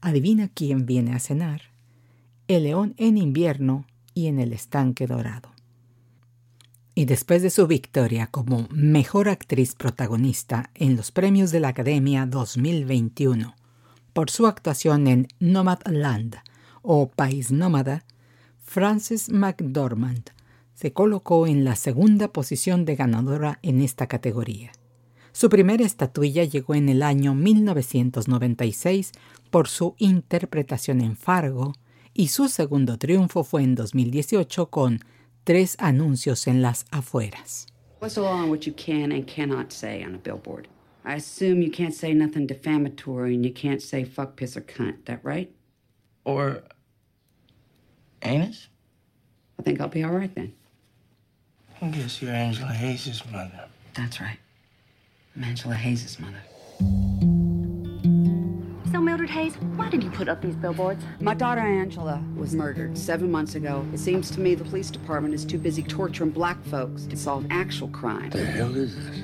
Adivina 0.01 0.49
quién 0.49 0.85
viene 0.85 1.13
a 1.13 1.19
cenar, 1.19 1.61
El 2.47 2.63
león 2.63 2.95
en 2.97 3.17
invierno 3.17 3.85
y 4.15 4.25
en 4.25 4.39
el 4.39 4.53
estanque 4.53 5.05
dorado. 5.05 5.51
Y 6.95 7.05
después 7.05 7.43
de 7.43 7.51
su 7.51 7.67
victoria 7.67 8.27
como 8.27 8.67
mejor 8.71 9.29
actriz 9.29 9.75
protagonista 9.75 10.71
en 10.73 10.95
los 10.95 11.11
premios 11.11 11.51
de 11.51 11.59
la 11.59 11.69
Academia 11.69 12.25
2021 12.25 13.55
por 14.13 14.31
su 14.31 14.47
actuación 14.47 15.07
en 15.07 15.27
Nomadland 15.39 16.37
o 16.81 17.09
País 17.09 17.51
Nómada, 17.51 18.03
Frances 18.69 19.31
McDormand 19.31 20.29
se 20.75 20.93
colocó 20.93 21.47
en 21.47 21.63
la 21.63 21.75
segunda 21.75 22.27
posición 22.27 22.85
de 22.85 22.95
ganadora 22.95 23.57
en 23.63 23.81
esta 23.81 24.05
categoría. 24.05 24.71
Su 25.31 25.49
primera 25.49 25.83
estatuilla 25.83 26.43
llegó 26.43 26.75
en 26.75 26.87
el 26.87 27.01
año 27.01 27.33
1996 27.33 29.13
por 29.49 29.69
su 29.69 29.95
interpretación 29.97 31.01
en 31.01 31.17
Fargo 31.17 31.73
y 32.13 32.27
su 32.27 32.47
segundo 32.47 32.99
triunfo 32.99 33.43
fue 33.43 33.63
en 33.63 33.73
2018 33.73 34.69
con 34.69 34.99
tres 35.43 35.75
anuncios 35.79 36.45
en 36.45 36.61
las 36.61 36.85
afueras. 36.91 37.65
What's 37.99 38.13
the 38.13 38.21
law 38.21 38.35
on 38.43 38.51
what 38.51 38.67
you 38.67 38.73
can 38.75 39.11
and 39.11 39.25
cannot 39.25 39.71
say 39.71 40.03
on 40.03 40.13
a 40.13 40.19
billboard? 40.19 40.67
I 41.03 41.15
assume 41.15 41.63
you 41.63 41.71
can't 41.71 41.95
say 41.95 42.13
nothing 42.13 42.45
defamatory 42.45 43.33
and 43.33 43.43
you 43.43 43.51
can't 43.51 43.81
say 43.81 44.05
fuck, 44.05 44.35
piss, 44.35 44.55
or 44.55 44.61
cunt. 44.61 45.05
That 45.05 45.21
right? 45.23 45.49
Or 46.23 46.61
anus? 48.21 48.67
I 49.59 49.63
think 49.63 49.81
I'll 49.81 49.87
be 49.87 50.03
all 50.03 50.11
right 50.11 50.33
then. 50.35 50.53
I 51.81 51.87
guess 51.87 52.21
you're 52.21 52.31
Angela 52.31 52.73
Hayes' 52.73 53.23
mother. 53.31 53.67
That's 53.93 54.19
right. 54.19 54.37
I'm 55.35 55.43
Angela 55.43 55.75
Hayes' 55.75 56.19
mother. 56.19 56.41
So, 58.91 58.99
Mildred 58.99 59.29
Hayes, 59.29 59.55
why 59.75 59.89
did 59.89 60.03
you 60.03 60.09
put 60.09 60.27
up 60.27 60.41
these 60.41 60.55
billboards? 60.55 61.03
My 61.19 61.33
daughter 61.33 61.61
Angela 61.61 62.23
was 62.35 62.55
murdered 62.55 62.97
seven 62.97 63.31
months 63.31 63.55
ago. 63.55 63.85
It 63.93 63.99
seems 63.99 64.31
to 64.31 64.39
me 64.39 64.55
the 64.55 64.63
police 64.63 64.89
department 64.89 65.33
is 65.33 65.45
too 65.45 65.57
busy 65.57 65.83
torturing 65.83 66.31
black 66.31 66.63
folks 66.65 67.05
to 67.05 67.15
solve 67.15 67.45
actual 67.49 67.89
crime. 67.89 68.29
The 68.31 68.45
hell 68.45 68.75
is 68.75 68.95
this? 68.95 69.21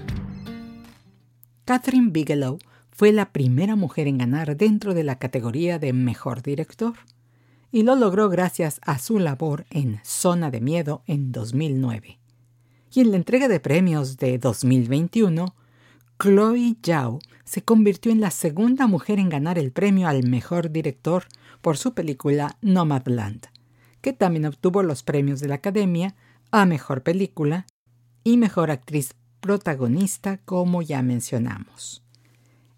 Catherine 1.66 2.12
Bigelow 2.12 2.60
fue 2.92 3.12
la 3.12 3.26
primera 3.26 3.76
mujer 3.76 4.08
en 4.08 4.20
ganar 4.20 4.56
dentro 4.56 4.94
de 4.94 5.04
la 5.04 5.16
categoría 5.16 5.80
de 5.80 5.92
Mejor 5.92 6.42
Director, 6.42 6.94
y 7.76 7.84
lo 7.84 7.98
logró 7.98 8.30
gracias 8.30 8.80
a 8.86 9.00
su 9.00 9.20
labor 9.20 9.66
en 9.70 10.00
Zona 10.02 10.50
de 10.50 10.62
Miedo 10.62 11.04
en 11.08 11.34
2009. 11.34 12.20
Y 12.94 13.02
en 13.02 13.12
la 13.12 13.18
entrega 13.18 13.50
de 13.50 13.60
premios 13.60 14.16
de 14.16 14.38
2021, 14.38 15.54
Chloe 16.18 16.78
Zhao 16.82 17.20
se 17.44 17.64
convirtió 17.64 18.14
en 18.14 18.22
la 18.22 18.32
segunda 18.32 18.88
mujer 18.88 19.20
en 19.20 19.28
ganar 19.28 19.60
el 19.60 19.74
premio 19.74 20.08
al 20.08 20.26
Mejor 20.26 20.72
Director 20.72 21.26
por 21.60 21.76
su 21.76 21.94
película 21.94 22.56
Nomadland, 22.62 23.48
que 24.00 24.14
también 24.14 24.46
obtuvo 24.46 24.82
los 24.82 25.04
premios 25.04 25.42
de 25.42 25.50
la 25.50 25.56
Academia 25.56 26.16
a 26.52 26.66
Mejor 26.66 27.04
Película 27.04 27.66
y 28.24 28.38
Mejor 28.38 28.72
Actriz 28.72 29.16
Protagonista, 29.42 30.38
como 30.46 30.82
ya 30.82 31.02
mencionamos. 31.02 32.06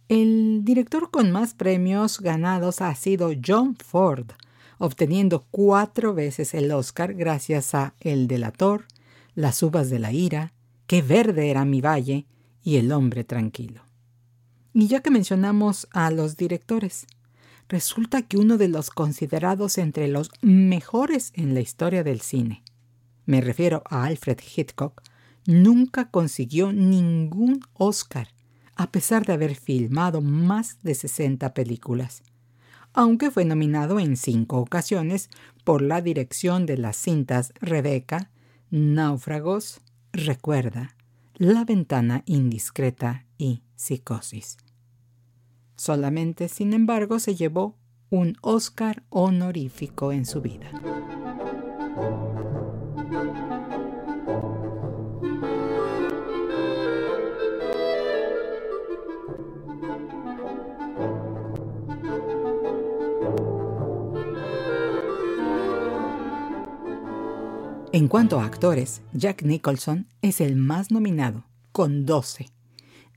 El 0.10 0.62
director 0.64 1.12
con 1.12 1.32
más 1.32 1.54
premios 1.54 2.20
ganados 2.20 2.82
ha 2.82 2.96
sido 2.96 3.30
John 3.46 3.76
Ford, 3.76 4.32
obteniendo 4.78 5.46
cuatro 5.52 6.14
veces 6.14 6.54
el 6.54 6.72
Oscar 6.72 7.14
gracias 7.14 7.74
a 7.76 7.96
El 8.00 8.28
Delator, 8.28 8.86
Las 9.36 9.62
Uvas 9.64 9.90
de 9.90 10.00
la 10.00 10.12
Ira, 10.12 10.54
Qué 10.88 11.02
verde 11.02 11.50
era 11.50 11.66
mi 11.66 11.82
valle 11.82 12.28
y 12.64 12.78
El 12.78 12.94
Hombre 12.94 13.26
Tranquilo. 13.26 13.82
Y 14.74 14.88
ya 14.88 15.02
que 15.02 15.12
mencionamos 15.12 15.88
a 15.92 16.12
los 16.12 16.38
directores, 16.38 17.08
resulta 17.68 18.22
que 18.22 18.38
uno 18.38 18.58
de 18.58 18.70
los 18.70 18.90
considerados 18.90 19.78
entre 19.80 20.08
los 20.08 20.32
mejores 20.42 21.32
en 21.34 21.54
la 21.54 21.60
historia 21.60 22.06
del 22.06 22.22
cine, 22.22 22.64
me 23.26 23.42
refiero 23.42 23.84
a 23.90 24.06
Alfred 24.06 24.40
Hitchcock, 24.40 25.02
nunca 25.46 26.10
consiguió 26.10 26.72
ningún 26.72 27.60
Oscar, 27.74 28.30
a 28.76 28.90
pesar 28.92 29.26
de 29.26 29.34
haber 29.34 29.56
filmado 29.56 30.22
más 30.22 30.78
de 30.84 30.96
60 30.96 31.54
películas, 31.54 32.24
aunque 32.98 33.30
fue 33.30 33.46
nominado 33.46 34.00
en 34.00 34.18
cinco 34.18 34.58
ocasiones 34.58 35.30
por 35.64 35.84
la 35.84 36.02
dirección 36.02 36.66
de 36.66 36.78
las 36.78 36.98
cintas 36.98 37.54
Rebeca, 37.62 38.32
Náufragos, 38.72 39.82
Recuerda, 40.14 40.96
La 41.36 41.64
ventana 41.64 42.24
indiscreta 42.26 43.28
y 43.38 43.62
Psicosis. 43.76 44.58
Solamente, 45.76 46.50
sin 46.50 46.74
embargo, 46.74 47.20
se 47.20 47.36
llevó 47.36 47.76
un 48.10 48.36
Oscar 48.42 49.04
honorífico 49.10 50.12
en 50.12 50.26
su 50.26 50.42
vida. 50.42 50.72
En 67.94 68.10
cuanto 68.10 68.42
a 68.42 68.46
actores, 68.46 69.02
Jack 69.14 69.44
Nicholson 69.44 70.08
es 70.22 70.42
el 70.42 70.58
más 70.58 70.92
nominado, 70.92 71.46
con 71.72 72.06
12, 72.06 72.50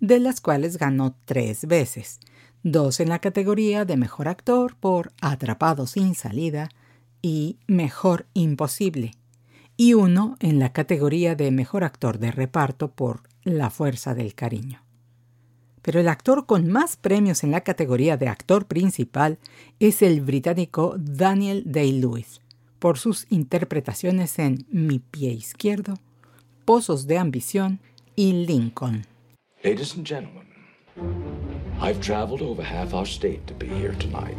de 0.01 0.21
las 0.21 0.41
cuales 0.41 0.79
ganó 0.79 1.17
tres 1.25 1.67
veces, 1.67 2.21
dos 2.63 3.01
en 3.01 3.09
la 3.09 3.19
categoría 3.19 3.85
de 3.85 3.97
Mejor 3.97 4.29
Actor 4.29 4.77
por 4.77 5.13
Atrapado 5.21 5.89
sin 5.89 6.15
salida 6.15 6.69
y 7.21 7.59
Mejor 7.67 8.27
Imposible, 8.33 9.15
y 9.77 9.95
uno 9.95 10.37
en 10.39 10.61
la 10.61 10.73
categoría 10.73 11.35
de 11.35 11.51
Mejor 11.51 11.83
Actor 11.83 12.19
de 12.21 12.31
Reparto 12.31 12.93
por 12.93 13.25
La 13.43 13.71
Fuerza 13.71 14.15
del 14.15 14.37
Cariño. 14.37 14.85
Pero 15.83 15.99
el 15.99 16.09
actor 16.09 16.47
con 16.47 16.71
más 16.71 16.97
premios 16.97 17.43
en 17.43 17.51
la 17.51 17.63
categoría 17.63 18.17
de 18.17 18.29
actor 18.29 18.67
principal 18.67 19.39
es 19.81 20.01
el 20.01 20.21
británico 20.21 20.95
Daniel 20.97 21.65
Day-Lewis, 21.67 22.41
por 22.81 22.99
sus 22.99 23.27
interpretaciones 23.31 24.39
en 24.39 24.67
Mi 24.71 24.99
pie 24.99 25.31
izquierdo, 25.31 25.95
Pozos 26.65 27.07
de 27.07 27.19
ambición 27.19 27.79
y 28.17 28.33
Lincoln. 28.47 29.05
Ladies 29.63 29.95
and 29.95 30.07
gentlemen, 30.07 30.47
I've 31.81 32.01
traveled 32.01 32.43
over 32.43 32.63
half 32.63 32.95
our 32.95 33.07
state 33.07 33.47
to 33.47 33.55
be 33.55 33.67
here 33.67 33.95
tonight. 33.95 34.37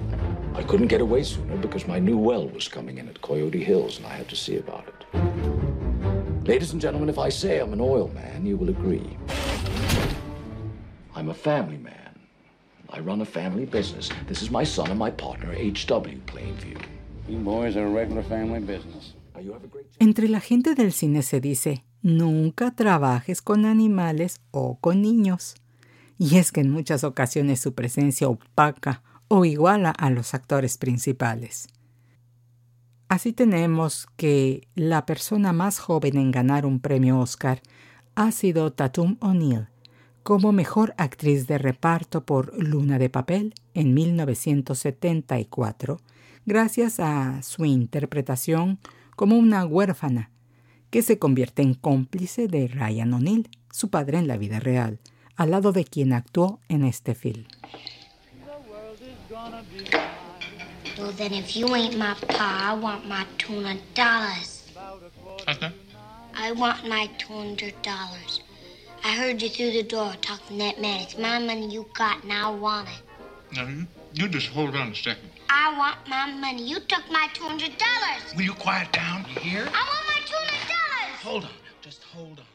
I 0.55 0.63
couldn't 0.63 0.88
get 0.89 1.01
away 1.01 1.24
sooner 1.24 1.55
because 1.57 1.88
my 1.88 2.00
new 2.00 2.17
well 2.17 2.50
was 2.50 2.67
coming 2.67 2.98
in 2.98 3.07
at 3.07 3.21
Coyote 3.21 3.63
Hills 3.63 3.98
and 3.98 4.07
I 4.07 4.17
had 4.17 4.27
to 4.29 4.36
see 4.36 4.57
about 4.57 4.86
it. 4.88 6.48
Ladies 6.48 6.74
and 6.74 6.81
gentlemen, 6.81 7.10
if 7.10 7.19
I 7.19 7.29
say 7.29 7.60
I'm 7.60 7.74
an 7.74 7.81
oil 7.81 8.10
man, 8.13 8.45
you 8.45 8.57
will 8.57 8.69
agree. 8.69 9.17
I'm 11.15 11.29
a 11.29 11.33
family 11.33 11.77
man. 11.77 12.15
I 12.89 13.00
run 13.00 13.21
a 13.21 13.25
family 13.25 13.65
business. 13.65 14.10
This 14.27 14.41
is 14.41 14.50
my 14.50 14.63
son 14.63 14.89
and 14.89 15.00
my 15.00 15.12
partner, 15.12 15.53
H.W. 15.53 16.19
Plainview. 16.25 16.81
You 17.31 17.39
boys 17.39 17.77
are 17.77 17.85
a 17.85 17.89
regular 17.89 18.25
family 18.25 18.59
business. 18.59 19.15
Entre 20.00 20.27
la 20.27 20.41
gente 20.41 20.75
del 20.75 20.91
cine 20.91 21.21
se 21.21 21.39
dice, 21.39 21.85
nunca 22.01 22.71
trabajes 22.71 23.41
con 23.41 23.65
animales 23.65 24.41
o 24.51 24.77
con 24.81 25.01
niños. 25.01 25.55
Y 26.17 26.35
es 26.38 26.51
que 26.51 26.59
en 26.59 26.69
muchas 26.69 27.05
ocasiones 27.05 27.61
su 27.61 27.73
presencia 27.73 28.27
opaca 28.27 29.01
o 29.29 29.45
iguala 29.45 29.91
a 29.91 30.09
los 30.09 30.33
actores 30.33 30.77
principales. 30.77 31.69
Así 33.07 33.31
tenemos 33.31 34.07
que 34.17 34.67
la 34.75 35.05
persona 35.05 35.53
más 35.53 35.79
joven 35.79 36.17
en 36.17 36.31
ganar 36.31 36.65
un 36.65 36.81
premio 36.81 37.17
Oscar 37.17 37.61
ha 38.15 38.33
sido 38.33 38.73
Tatum 38.73 39.15
O'Neill, 39.21 39.69
como 40.23 40.51
mejor 40.51 40.93
actriz 40.97 41.47
de 41.47 41.57
reparto 41.57 42.25
por 42.25 42.61
Luna 42.61 43.00
de 43.00 43.09
Papel 43.09 43.53
en 43.73 43.93
1974, 43.93 46.01
gracias 46.45 47.00
a 47.00 47.41
su 47.43 47.65
interpretación 47.65 48.79
como 49.15 49.38
una 49.38 49.65
huérfana 49.65 50.31
que 50.89 51.01
se 51.01 51.17
convierte 51.17 51.62
en 51.62 51.74
cómplice 51.74 52.48
de 52.48 52.67
Ryan 52.67 53.13
O'Neill, 53.13 53.50
su 53.71 53.89
padre 53.89 54.17
en 54.17 54.27
la 54.27 54.38
vida 54.38 54.60
real, 54.60 55.00
al 55.36 55.51
lado 55.51 55.71
de 55.71 55.86
quien 55.86 56.13
actuó 56.13 56.60
en 56.67 56.83
este 56.83 57.15
film. 57.15 57.45
Well, 60.98 61.13
then 61.13 61.33
if 61.33 61.55
you 61.55 61.74
ain't 61.74 61.98
my 61.98 62.13
pa, 62.27 62.74
I 62.74 62.79
want 62.79 63.07
my 63.07 63.25
$200. 63.39 63.79
Okay. 65.48 65.71
I 66.36 66.51
want 66.51 66.88
my 66.88 67.10
$200. 67.17 68.41
I 69.03 69.15
heard 69.15 69.41
you 69.41 69.50
through 69.50 69.71
the 69.71 69.83
door 69.83 70.13
talking 70.21 70.60
that 70.60 70.79
man. 70.79 71.01
It's 71.01 71.17
my 71.17 71.39
money 71.39 71.74
you 71.74 71.88
got, 71.98 72.24
and 72.24 72.31
I 72.31 72.50
want 72.51 72.88
it. 72.88 73.10
Now, 73.53 73.67
you, 73.67 73.86
you 74.13 74.29
just 74.29 74.48
hold 74.48 74.75
on 74.75 74.91
a 74.91 74.96
second. 74.96 75.29
I 75.50 75.77
want 75.77 76.08
my 76.08 76.31
money. 76.39 76.70
You 76.70 76.79
took 76.79 77.03
my 77.12 77.27
$200. 77.34 78.36
Will 78.38 78.43
you 78.43 78.53
quiet 78.53 78.91
down? 78.93 79.25
You 79.27 79.41
hear? 79.41 79.63
I 79.63 79.84
want 79.91 80.05
my 80.08 80.22
$200. 80.24 81.24
Hold 81.24 81.44
on. 81.44 81.51
Just 81.83 82.03
hold 82.14 82.40
on. 82.40 82.46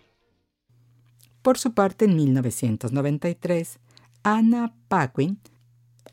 Por 1.43 1.59
su 1.59 1.75
parte, 1.75 2.07
en 2.07 2.17
1993, 2.17 3.79
Anna 4.23 4.75
Paquin, 4.89 5.39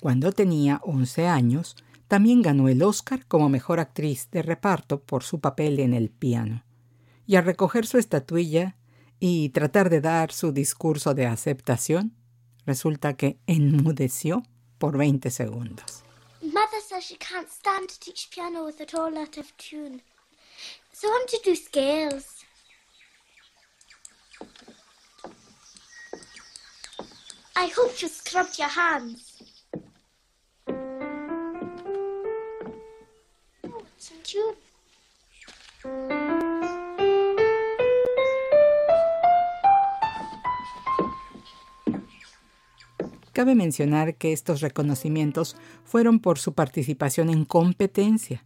cuando 0.01 0.33
tenía 0.33 0.81
11 0.83 1.27
años, 1.27 1.75
también 2.09 2.41
ganó 2.41 2.67
el 2.67 2.83
Oscar 2.83 3.25
como 3.25 3.47
mejor 3.47 3.79
actriz 3.79 4.29
de 4.31 4.41
reparto 4.41 5.01
por 5.01 5.23
su 5.23 5.39
papel 5.39 5.79
en 5.79 5.93
el 5.93 6.09
piano. 6.09 6.65
Y 7.25 7.37
al 7.37 7.45
recoger 7.45 7.85
su 7.85 7.97
estatuilla 7.97 8.75
y 9.19 9.49
tratar 9.49 9.89
de 9.89 10.01
dar 10.01 10.33
su 10.33 10.51
discurso 10.51 11.13
de 11.13 11.25
aceptación, 11.25 12.13
resulta 12.65 13.13
que 13.13 13.39
enmudeció 13.47 14.43
por 14.83 14.97
20 14.97 15.31
segundos. 15.31 16.03
Mother 16.41 16.81
says 16.85 17.05
she 17.05 17.15
can't 17.15 17.49
stand 17.49 17.87
to 17.87 17.97
teach 18.01 18.29
piano 18.29 18.65
with 18.65 18.81
it 18.81 18.93
all 18.93 19.17
out 19.17 19.37
of 19.37 19.55
tune. 19.55 20.01
So 20.91 21.07
I'm 21.09 21.25
to 21.25 21.39
do 21.41 21.55
scales. 21.55 22.43
I 27.55 27.67
hope 27.67 28.01
you 28.01 28.09
scrubbed 28.09 28.59
your 28.59 28.67
hands. 28.67 29.41
Oh, 33.65 33.85
it's 33.95 34.11
in 34.11 34.21
tune. 34.21 34.55
Cabe 43.33 43.55
mencionar 43.55 44.15
que 44.15 44.31
estos 44.31 44.61
reconocimientos 44.61 45.57
fueron 45.83 46.19
por 46.19 46.37
su 46.37 46.53
participación 46.53 47.29
en 47.31 47.45
competencia, 47.45 48.43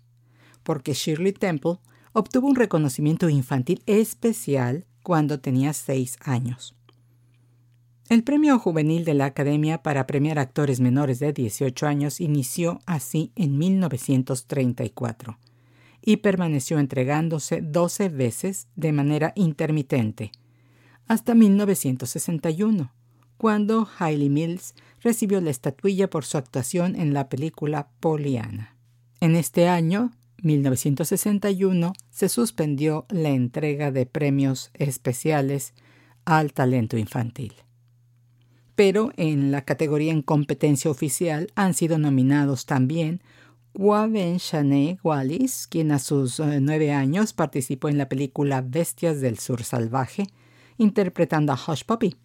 porque 0.64 0.94
Shirley 0.94 1.34
Temple 1.34 1.80
obtuvo 2.14 2.48
un 2.48 2.56
reconocimiento 2.56 3.30
infantil 3.30 3.84
especial 3.86 4.86
cuando 5.04 5.40
tenía 5.40 5.74
seis 5.74 6.18
años. 6.22 6.74
El 8.10 8.24
premio 8.24 8.58
juvenil 8.58 9.04
de 9.04 9.14
la 9.14 9.26
Academia 9.26 9.84
para 9.84 10.08
premiar 10.08 10.40
actores 10.40 10.80
menores 10.80 11.20
de 11.20 11.34
18 11.34 11.86
años 11.86 12.22
inició 12.22 12.80
así 12.86 13.34
en 13.36 13.58
1934 13.58 15.38
y 16.02 16.18
permaneció 16.18 16.80
entregándose 16.80 17.60
12 17.62 18.08
veces 18.08 18.70
de 18.78 18.94
manera 18.94 19.34
intermitente, 19.36 20.32
hasta 21.06 21.36
1961, 21.36 22.94
cuando 23.38 23.88
Hailey 24.00 24.30
Mills 24.30 24.74
recibió 25.02 25.40
la 25.42 25.52
estatuilla 25.52 26.10
por 26.10 26.26
su 26.26 26.38
actuación 26.38 26.96
en 26.96 27.14
la 27.14 27.30
película 27.30 27.90
Pollyanna. 28.00 28.76
En 29.20 29.36
este 29.36 29.68
año, 29.68 30.12
1961, 30.42 31.94
se 32.10 32.30
suspendió 32.30 33.06
la 33.10 33.30
entrega 33.30 33.92
de 33.92 34.06
premios 34.06 34.72
especiales 34.74 35.74
al 36.26 36.54
talento 36.54 36.98
infantil. 36.98 37.54
Pero 38.76 39.12
en 39.18 39.52
la 39.52 39.64
categoría 39.64 40.12
en 40.12 40.22
competencia 40.22 40.92
oficial 40.92 41.52
han 41.56 41.74
sido 41.74 41.98
nominados 41.98 42.66
también 42.66 43.22
Waven 43.74 44.38
Shanae 44.38 45.00
Wallis, 45.04 45.68
quien 45.68 45.92
a 45.92 46.00
sus 46.00 46.40
eh, 46.40 46.60
nueve 46.62 46.92
años 46.92 47.34
participó 47.34 47.90
en 47.90 47.98
la 47.98 48.10
película 48.10 48.62
Bestias 48.62 49.22
del 49.22 49.38
Sur 49.40 49.64
Salvaje, 49.64 50.28
interpretando 50.78 51.54
a 51.54 51.60
Hush 51.60 51.84
Puppy, 51.86 52.16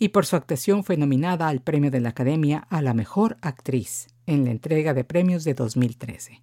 y 0.00 0.08
por 0.08 0.24
su 0.24 0.34
actuación 0.34 0.82
fue 0.82 0.96
nominada 0.96 1.46
al 1.46 1.60
Premio 1.60 1.90
de 1.90 2.00
la 2.00 2.08
Academia 2.08 2.66
a 2.70 2.80
la 2.80 2.94
Mejor 2.94 3.36
Actriz 3.42 4.08
en 4.26 4.46
la 4.46 4.50
entrega 4.50 4.94
de 4.94 5.04
premios 5.04 5.44
de 5.44 5.52
2013, 5.52 6.42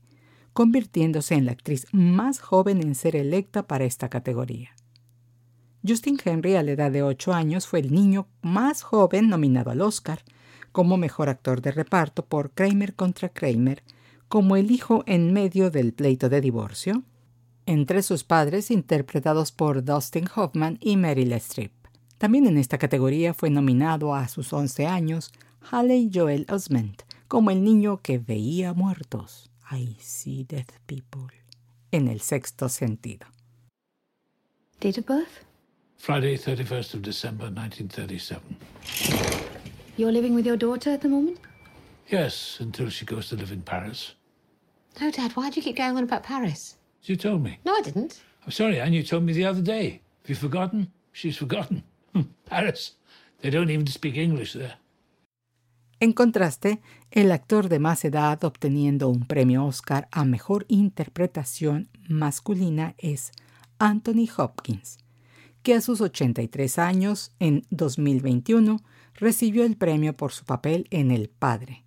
convirtiéndose 0.54 1.34
en 1.34 1.48
la 1.48 1.54
actriz 1.54 1.88
más 1.92 2.40
joven 2.40 2.82
en 2.84 2.94
ser 2.94 3.16
electa 3.16 3.66
para 3.66 3.86
esta 3.86 4.10
categoría. 4.10 4.76
Justin 5.86 6.20
Henry, 6.24 6.56
a 6.56 6.62
la 6.62 6.72
edad 6.72 6.92
de 6.92 7.02
8 7.02 7.34
años, 7.34 7.66
fue 7.66 7.80
el 7.80 7.92
niño 7.92 8.28
más 8.44 8.84
joven 8.84 9.28
nominado 9.28 9.72
al 9.72 9.82
Oscar 9.82 10.24
como 10.72 10.98
mejor 10.98 11.28
actor 11.28 11.60
de 11.62 11.72
reparto 11.72 12.26
por 12.26 12.52
Kramer 12.52 12.94
contra 12.94 13.30
Kramer, 13.30 13.84
como 14.28 14.56
el 14.56 14.70
hijo 14.70 15.04
en 15.08 15.34
medio 15.34 15.72
del 15.72 15.94
pleito 15.94 16.30
de 16.30 16.42
divorcio, 16.42 17.02
entre 17.66 18.04
sus 18.04 18.24
padres 18.24 18.70
interpretados 18.70 19.52
por 19.52 19.84
Dustin 19.84 20.28
Hoffman 20.36 20.78
y 20.80 20.96
Meryl 20.96 21.34
Streep. 21.34 21.72
También 22.18 22.48
en 22.48 22.58
esta 22.58 22.78
categoría 22.78 23.34
fue 23.34 23.50
nominado 23.50 24.16
a 24.16 24.28
sus 24.28 24.52
11 24.52 24.88
años 24.88 25.32
Haley 25.70 26.10
Joel 26.14 26.46
Osment 26.50 27.04
como 27.28 27.52
el 27.52 27.64
niño 27.64 28.02
que 28.02 28.18
veía 28.18 28.74
muertos. 28.74 29.52
I 29.72 29.98
see 30.00 30.44
dead 30.44 30.68
people. 30.86 31.28
En 31.92 32.08
el 32.08 32.22
sexto 32.22 32.70
sentido. 32.70 33.28
Date 34.80 35.00
of 35.00 35.06
birth? 35.06 35.46
Friday, 35.98 36.38
31st 36.38 36.94
of 36.94 37.02
December, 37.02 37.50
1937. 37.50 38.40
You're 39.98 40.12
living 40.12 40.36
with 40.36 40.46
your 40.46 40.58
daughter 40.58 40.92
at 40.92 41.02
the 41.02 41.10
moment? 41.10 41.40
Yes, 42.10 42.60
until 42.62 42.90
she 42.90 43.06
goes 43.06 43.30
to 43.30 43.36
live 43.36 43.52
in 43.52 43.62
Paris. 43.62 44.14
No, 45.02 45.12
Dad, 45.12 45.32
why 45.36 45.50
do 45.50 45.58
you 45.58 45.64
keep 45.64 45.78
going 45.78 45.98
on 45.98 46.04
about 46.04 46.24
Paris? 46.24 46.78
You 47.04 47.16
told 47.16 47.44
me. 47.44 47.60
No, 47.66 47.74
I 47.74 47.82
didn't. 47.82 48.22
I'm 48.46 48.52
sorry, 48.52 48.80
Anne, 48.80 48.94
you 48.94 49.04
told 49.04 49.24
me 49.24 49.34
the 49.34 49.46
other 49.46 49.62
day. 49.62 50.02
Have 50.22 50.30
you 50.30 50.36
forgotten? 50.36 50.92
She's 51.12 51.36
forgotten. 51.36 51.84
Paris. 52.50 52.98
They 53.42 53.52
don't 53.52 53.70
even 53.70 53.88
speak 53.88 54.18
English 54.18 54.54
there. 54.54 54.78
En 56.00 56.14
contraste, 56.14 56.80
el 57.10 57.32
actor 57.32 57.70
de 57.70 57.80
más 57.80 58.06
edad 58.06 58.44
obteniendo 58.44 59.10
un 59.10 59.26
premio 59.26 59.66
Oscar 59.66 60.08
a 60.12 60.26
mejor 60.26 60.66
interpretación 60.68 61.90
masculina 62.08 62.94
es 63.00 63.32
Anthony 63.80 64.28
Hopkins, 64.38 65.00
que 65.64 65.74
a 65.74 65.82
sus 65.82 66.02
83 66.02 66.78
años, 66.78 67.32
en 67.40 67.66
2021, 67.72 68.78
recibió 69.16 69.64
el 69.64 69.76
premio 69.76 70.16
por 70.16 70.32
su 70.32 70.46
papel 70.46 70.88
en 70.92 71.10
El 71.10 71.30
Padre, 71.30 71.84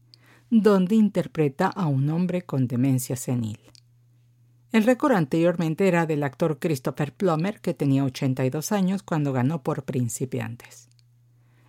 donde 0.50 0.96
interpreta 0.96 1.68
a 1.68 1.86
un 1.86 2.10
hombre 2.10 2.42
con 2.42 2.66
demencia 2.66 3.14
senil. 3.14 3.60
El 4.72 4.84
récord 4.84 5.12
anteriormente 5.12 5.88
era 5.88 6.06
del 6.06 6.22
actor 6.22 6.60
Christopher 6.60 7.12
Plummer, 7.12 7.60
que 7.60 7.74
tenía 7.74 8.04
82 8.04 8.70
años 8.70 9.02
cuando 9.02 9.32
ganó 9.32 9.62
por 9.64 9.84
Principiantes. 9.84 10.88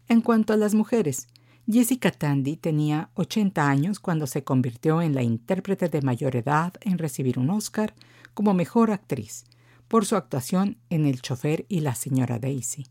En 0.08 0.22
cuanto 0.22 0.54
a 0.54 0.58
las 0.58 0.76
mujeres, 0.76 1.28
Jessica 1.68 2.12
Tandy 2.12 2.58
tenía 2.58 3.10
80 3.16 3.68
años 3.68 4.00
cuando 4.00 4.28
se 4.28 4.44
convirtió 4.44 5.02
en 5.02 5.16
la 5.16 5.24
intérprete 5.24 5.90
de 5.90 6.02
mayor 6.02 6.36
edad 6.36 6.74
en 6.82 7.00
recibir 7.00 7.40
un 7.40 7.50
Oscar 7.50 7.96
como 8.36 8.54
mejor 8.54 8.92
actriz 8.92 9.46
por 9.88 10.06
su 10.06 10.16
actuación 10.16 10.78
en 10.90 11.06
El 11.06 11.22
chofer 11.22 11.66
y 11.70 11.80
la 11.80 11.96
señora 11.96 12.38
Daisy, 12.38 12.86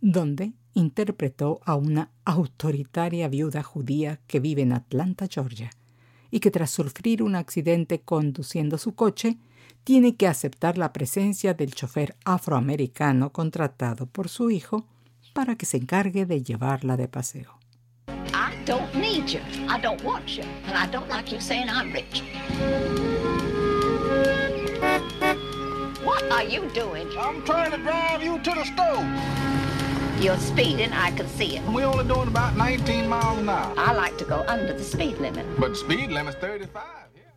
donde 0.00 0.52
interpretó 0.74 1.60
a 1.64 1.76
una 1.76 2.10
autoritaria 2.24 3.28
viuda 3.28 3.62
judía 3.62 4.20
que 4.26 4.40
vive 4.40 4.62
en 4.62 4.72
Atlanta, 4.72 5.26
Georgia, 5.30 5.70
y 6.34 6.40
que 6.40 6.50
tras 6.50 6.72
sufrir 6.72 7.22
un 7.22 7.36
accidente 7.36 8.00
conduciendo 8.00 8.76
su 8.76 8.96
coche, 8.96 9.38
tiene 9.84 10.16
que 10.16 10.26
aceptar 10.26 10.76
la 10.76 10.92
presencia 10.92 11.54
del 11.54 11.72
chofer 11.72 12.16
afroamericano 12.24 13.30
contratado 13.30 14.06
por 14.06 14.28
su 14.28 14.50
hijo 14.50 14.84
para 15.32 15.54
que 15.54 15.64
se 15.64 15.76
encargue 15.76 16.26
de 16.26 16.42
llevarla 16.42 16.96
de 16.96 17.06
paseo. 17.06 17.60
What 26.04 26.30
are 26.32 26.50
you 26.50 26.62
doing? 26.74 27.06
I'm 27.16 27.44
trying 27.44 27.70
to 27.70 27.78
drive 27.78 28.24
you 28.24 28.38
to 28.40 28.50
the 28.50 28.64
store. 28.64 29.63
You're 30.24 30.40
speeding, 30.40 30.90
I 30.94 31.10
can 31.14 31.28
see 31.36 31.58
it. 31.58 31.62
We're 31.68 31.84
only 31.84 32.06
doing 32.06 32.28
about 32.28 32.56
19 32.56 33.06
miles 33.06 33.38
an 33.40 33.48
hour. 33.50 33.74
I 33.76 33.92
like 33.92 34.16
to 34.16 34.24
go 34.24 34.42
under 34.48 34.72
the 34.72 34.82
speed 34.82 35.18
limit. 35.18 35.44
But 35.60 35.76
speed 35.76 36.10
limit's 36.10 36.38
35. 36.40 36.82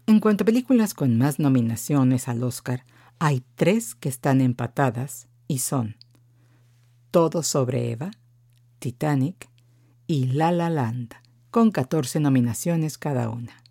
En 0.06 0.22
cuanto 0.22 0.44
a 0.44 0.46
películas 0.46 0.94
con 0.94 1.18
más 1.18 1.38
nominaciones 1.38 2.30
al 2.30 2.42
Oscar, 2.46 2.86
hay 3.20 3.44
tres 3.56 3.94
que 3.94 4.08
están 4.08 4.40
empatadas 4.40 5.28
y 5.50 5.60
son 5.60 5.98
Todo 7.12 7.44
sobre 7.44 7.92
Eva, 7.92 8.12
Titanic 8.80 9.50
y 10.08 10.28
La 10.28 10.54
La 10.54 10.70
Land, 10.70 11.14
con 11.52 11.72
14 11.72 12.22
nominaciones 12.22 12.98
cada 12.98 13.28
una, 13.28 13.62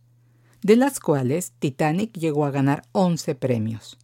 de 0.61 0.77
las 0.77 1.01
cuales 1.01 1.55
Titanic 1.59 2.13
llegó 2.13 2.45
a 2.45 2.51
ganar 2.51 2.83
11 2.93 3.35
premios, 3.35 3.97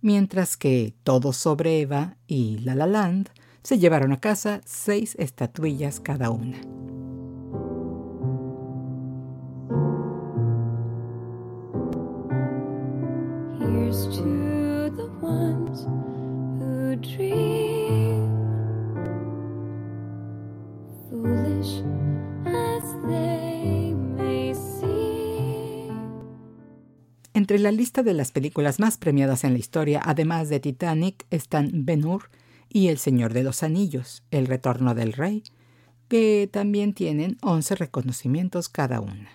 mientras 0.00 0.56
que 0.56 0.94
Todo 1.02 1.34
sobre 1.34 1.82
Eva 1.82 2.16
y 2.26 2.60
La 2.60 2.74
La 2.74 2.86
Land 2.86 3.28
se 3.66 3.80
llevaron 3.80 4.12
a 4.12 4.20
casa 4.20 4.60
6 4.64 5.16
estatuillas 5.18 5.98
cada 5.98 6.30
una. 6.30 6.56
Here's 13.58 14.06
to 14.18 14.88
the 14.94 15.10
ones 15.20 15.84
who 16.60 16.94
dream, 16.98 18.30
foolish 21.10 21.82
as 22.46 22.84
they 23.08 23.96
may 23.96 24.54
seem. 24.54 25.92
Entre 27.34 27.58
la 27.58 27.72
lista 27.72 28.04
de 28.04 28.14
las 28.14 28.30
películas 28.30 28.78
más 28.78 28.96
premiadas 28.96 29.42
en 29.42 29.54
la 29.54 29.58
historia, 29.58 30.00
además 30.04 30.50
de 30.50 30.60
Titanic, 30.60 31.26
están 31.30 31.84
Ben 31.84 32.04
Hur 32.04 32.30
y 32.68 32.88
El 32.88 32.98
Señor 32.98 33.32
de 33.32 33.42
los 33.42 33.62
Anillos, 33.62 34.22
El 34.30 34.46
Retorno 34.46 34.94
del 34.94 35.12
Rey, 35.12 35.42
que 36.08 36.48
también 36.52 36.94
tienen 36.94 37.38
11 37.42 37.74
reconocimientos 37.76 38.68
cada 38.68 39.00
una. 39.00 39.30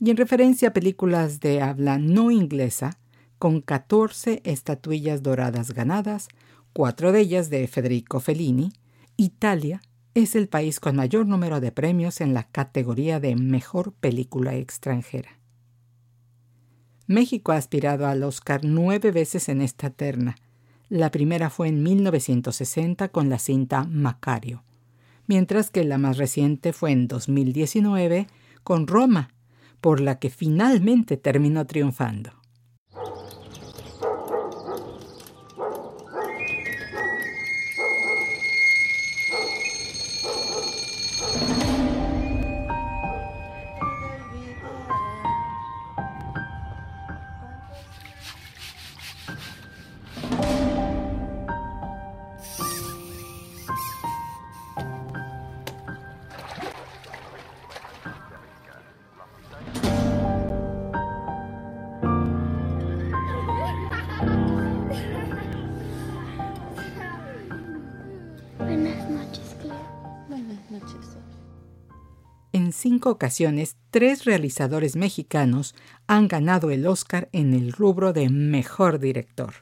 Y 0.00 0.10
en 0.10 0.16
referencia 0.16 0.68
a 0.68 0.72
películas 0.72 1.40
de 1.40 1.62
habla 1.62 1.98
no 1.98 2.30
inglesa, 2.30 2.98
con 3.38 3.60
14 3.60 4.40
estatuillas 4.44 5.22
doradas 5.22 5.72
ganadas, 5.72 6.28
cuatro 6.72 7.12
de 7.12 7.20
ellas 7.20 7.50
de 7.50 7.66
Federico 7.66 8.20
Fellini, 8.20 8.72
Italia 9.16 9.82
es 10.14 10.34
el 10.34 10.48
país 10.48 10.80
con 10.80 10.96
mayor 10.96 11.26
número 11.26 11.60
de 11.60 11.72
premios 11.72 12.20
en 12.20 12.32
la 12.32 12.44
categoría 12.44 13.20
de 13.20 13.36
Mejor 13.36 13.92
Película 13.92 14.54
Extranjera. 14.54 15.38
México 17.06 17.52
ha 17.52 17.56
aspirado 17.56 18.06
al 18.06 18.22
Oscar 18.22 18.62
nueve 18.64 19.12
veces 19.12 19.48
en 19.48 19.60
esta 19.60 19.90
terna. 19.90 20.36
La 20.88 21.10
primera 21.10 21.50
fue 21.50 21.68
en 21.68 21.82
1960 21.82 23.08
con 23.08 23.28
la 23.28 23.38
cinta 23.38 23.84
Macario, 23.84 24.62
mientras 25.26 25.70
que 25.70 25.84
la 25.84 25.98
más 25.98 26.16
reciente 26.16 26.72
fue 26.72 26.92
en 26.92 27.08
2019 27.08 28.28
con 28.62 28.86
Roma, 28.86 29.30
por 29.80 30.00
la 30.00 30.18
que 30.18 30.30
finalmente 30.30 31.16
terminó 31.16 31.66
triunfando. 31.66 32.30
En 72.56 72.72
cinco 72.72 73.10
ocasiones, 73.10 73.76
tres 73.90 74.24
realizadores 74.24 74.96
mexicanos 74.96 75.74
han 76.06 76.26
ganado 76.26 76.70
el 76.70 76.86
Oscar 76.86 77.28
en 77.32 77.52
el 77.52 77.70
rubro 77.70 78.14
de 78.14 78.30
Mejor 78.30 78.98
Director. 78.98 79.56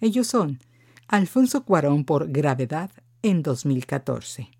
Ellos 0.00 0.28
son 0.28 0.60
Alfonso 1.08 1.64
Cuarón 1.64 2.04
por 2.04 2.30
Gravedad 2.30 2.92
en 3.22 3.42
2014, 3.42 4.52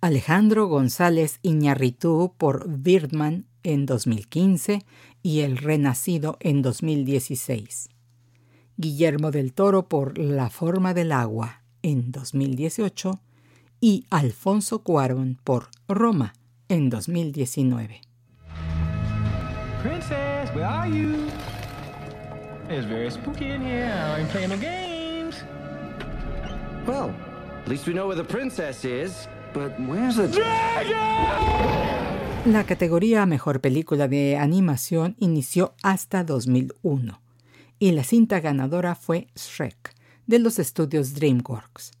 Alejandro 0.00 0.68
González 0.68 1.40
Iñarritu 1.42 2.34
por 2.38 2.68
Birdman 2.68 3.46
en 3.64 3.84
2015 3.84 4.84
y 5.24 5.40
El 5.40 5.56
Renacido 5.56 6.36
en 6.38 6.62
2016, 6.62 7.88
Guillermo 8.76 9.32
del 9.32 9.54
Toro 9.54 9.88
por 9.88 10.18
La 10.18 10.50
Forma 10.50 10.94
del 10.94 11.10
Agua 11.10 11.64
en 11.82 12.12
2018 12.12 13.20
y 13.80 14.06
Alfonso 14.08 14.84
Cuarón 14.84 15.40
por 15.42 15.68
Roma 15.88 16.34
en 16.72 16.88
2019. 16.88 18.00
Princess, 19.82 20.50
where 20.54 20.64
are 20.64 20.88
you? 20.88 21.28
It's 22.70 22.86
very 22.86 23.10
spooky 23.10 23.50
in 23.50 23.60
here. 23.60 23.92
I 23.92 24.20
ain't 24.20 24.30
playing 24.30 24.48
no 24.48 24.56
games. 24.56 25.44
Well, 26.86 27.14
at 27.60 27.68
least 27.68 27.86
we 27.86 27.92
know 27.92 28.06
where 28.06 28.16
the 28.16 28.24
princess 28.24 28.86
is. 28.86 29.28
But 29.52 29.78
where's 29.80 30.16
the 30.16 30.30
La 32.46 32.64
categoría 32.64 33.26
Mejor 33.26 33.60
Película 33.60 34.08
de 34.08 34.38
Animación 34.38 35.14
inició 35.18 35.74
hasta 35.82 36.24
2001 36.24 37.20
y 37.78 37.92
la 37.92 38.02
cinta 38.02 38.40
ganadora 38.40 38.94
fue 38.94 39.26
Shrek, 39.36 39.94
de 40.26 40.38
los 40.38 40.58
estudios 40.58 41.12
DreamWorks. 41.14 41.92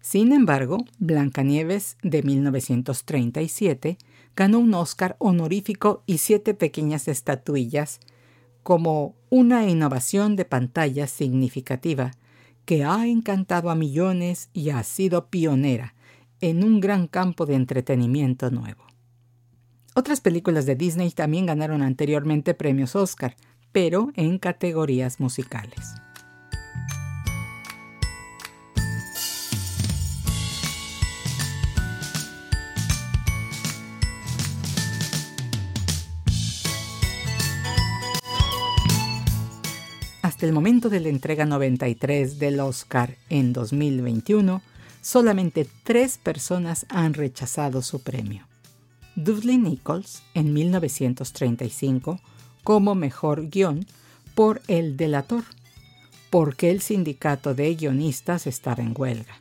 Sin 0.00 0.32
embargo, 0.32 0.78
Blancanieves, 0.98 1.98
de 2.02 2.22
1937, 2.22 3.98
ganó 4.38 4.60
un 4.60 4.72
Oscar 4.74 5.16
honorífico 5.18 6.04
y 6.06 6.18
siete 6.18 6.54
pequeñas 6.54 7.08
estatuillas 7.08 7.98
como 8.62 9.16
una 9.30 9.68
innovación 9.68 10.36
de 10.36 10.44
pantalla 10.44 11.08
significativa 11.08 12.12
que 12.64 12.84
ha 12.84 13.08
encantado 13.08 13.68
a 13.68 13.74
millones 13.74 14.48
y 14.52 14.70
ha 14.70 14.84
sido 14.84 15.26
pionera 15.26 15.96
en 16.40 16.62
un 16.62 16.78
gran 16.78 17.08
campo 17.08 17.46
de 17.46 17.56
entretenimiento 17.56 18.52
nuevo. 18.52 18.84
Otras 19.96 20.20
películas 20.20 20.66
de 20.66 20.76
Disney 20.76 21.10
también 21.10 21.46
ganaron 21.46 21.82
anteriormente 21.82 22.54
premios 22.54 22.94
Oscar, 22.94 23.34
pero 23.72 24.12
en 24.14 24.38
categorías 24.38 25.18
musicales. 25.18 25.96
Hasta 40.38 40.46
el 40.46 40.52
momento 40.52 40.88
de 40.88 41.00
la 41.00 41.08
entrega 41.08 41.46
93 41.46 42.38
del 42.38 42.60
Oscar 42.60 43.16
en 43.28 43.52
2021, 43.52 44.62
solamente 45.02 45.66
tres 45.82 46.16
personas 46.16 46.86
han 46.90 47.14
rechazado 47.14 47.82
su 47.82 48.02
premio. 48.04 48.46
Dudley 49.16 49.58
Nichols 49.58 50.22
en 50.34 50.52
1935 50.52 52.20
como 52.62 52.94
mejor 52.94 53.50
guion 53.50 53.84
por 54.36 54.62
El 54.68 54.96
Delator, 54.96 55.42
porque 56.30 56.70
el 56.70 56.82
sindicato 56.82 57.56
de 57.56 57.74
guionistas 57.74 58.46
estaba 58.46 58.84
en 58.84 58.94
huelga. 58.96 59.40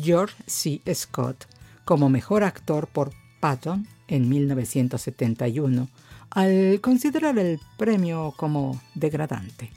George 0.00 0.36
C. 0.46 0.80
Scott 0.94 1.48
como 1.84 2.08
mejor 2.08 2.44
actor 2.44 2.86
por 2.86 3.10
Patton 3.40 3.88
en 4.06 4.28
1971, 4.28 5.88
al 6.30 6.80
considerar 6.80 7.36
el 7.40 7.58
premio 7.76 8.32
como 8.36 8.80
degradante. 8.94 9.72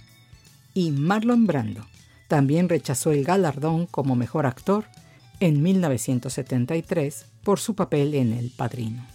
Y 0.76 0.92
Marlon 0.92 1.48
Brando 1.48 1.88
también 2.28 2.70
rechazó 2.70 3.12
el 3.12 3.24
galardón 3.24 3.88
como 3.88 4.16
mejor 4.16 4.46
actor 4.46 4.86
en 5.40 5.64
1973 5.64 7.26
por 7.44 7.60
su 7.60 7.76
papel 7.76 8.14
en 8.14 8.34
El 8.34 8.52
Padrino, 8.52 9.08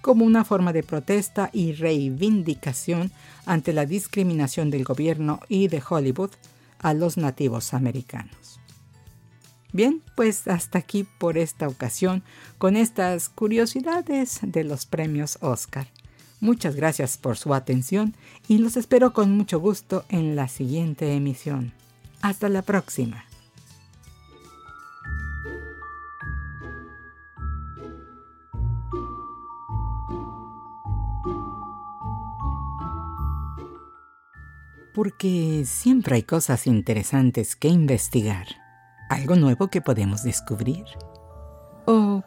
como 0.00 0.24
una 0.24 0.44
forma 0.44 0.72
de 0.72 0.82
protesta 0.82 1.50
y 1.52 1.72
reivindicación 1.72 3.12
ante 3.46 3.72
la 3.72 3.86
discriminación 3.86 4.70
del 4.70 4.82
gobierno 4.82 5.38
y 5.48 5.68
de 5.68 5.80
Hollywood 5.88 6.32
a 6.80 6.94
los 6.94 7.16
nativos 7.16 7.74
americanos. 7.74 8.58
Bien, 9.72 10.02
pues 10.16 10.48
hasta 10.48 10.78
aquí 10.78 11.06
por 11.18 11.38
esta 11.38 11.68
ocasión 11.68 12.24
con 12.58 12.74
estas 12.74 13.28
curiosidades 13.28 14.40
de 14.42 14.64
los 14.64 14.84
premios 14.84 15.38
Oscar. 15.42 15.86
Muchas 16.40 16.76
gracias 16.76 17.18
por 17.18 17.36
su 17.36 17.52
atención 17.52 18.14
y 18.46 18.58
los 18.58 18.76
espero 18.76 19.12
con 19.12 19.36
mucho 19.36 19.58
gusto 19.58 20.04
en 20.08 20.36
la 20.36 20.46
siguiente 20.48 21.14
emisión. 21.14 21.72
Hasta 22.22 22.48
la 22.48 22.62
próxima. 22.62 23.24
Porque 34.94 35.64
siempre 35.64 36.16
hay 36.16 36.22
cosas 36.22 36.66
interesantes 36.66 37.54
que 37.54 37.68
investigar, 37.68 38.46
algo 39.08 39.36
nuevo 39.36 39.68
que 39.68 39.80
podemos 39.80 40.24
descubrir 40.24 40.84
o 41.86 42.22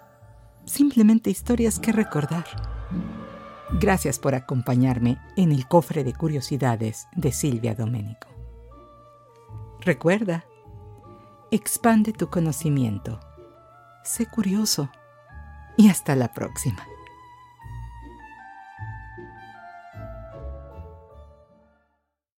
simplemente 0.65 1.29
historias 1.29 1.79
que 1.79 1.91
recordar. 1.91 2.45
Gracias 3.79 4.19
por 4.19 4.35
acompañarme 4.35 5.17
en 5.37 5.51
el 5.51 5.67
cofre 5.67 6.03
de 6.03 6.13
curiosidades 6.13 7.07
de 7.15 7.31
Silvia 7.31 7.73
Domenico. 7.73 8.27
Recuerda, 9.79 10.45
expande 11.51 12.11
tu 12.11 12.29
conocimiento, 12.29 13.19
sé 14.03 14.25
curioso 14.25 14.89
y 15.77 15.89
hasta 15.89 16.15
la 16.15 16.33
próxima. 16.33 16.85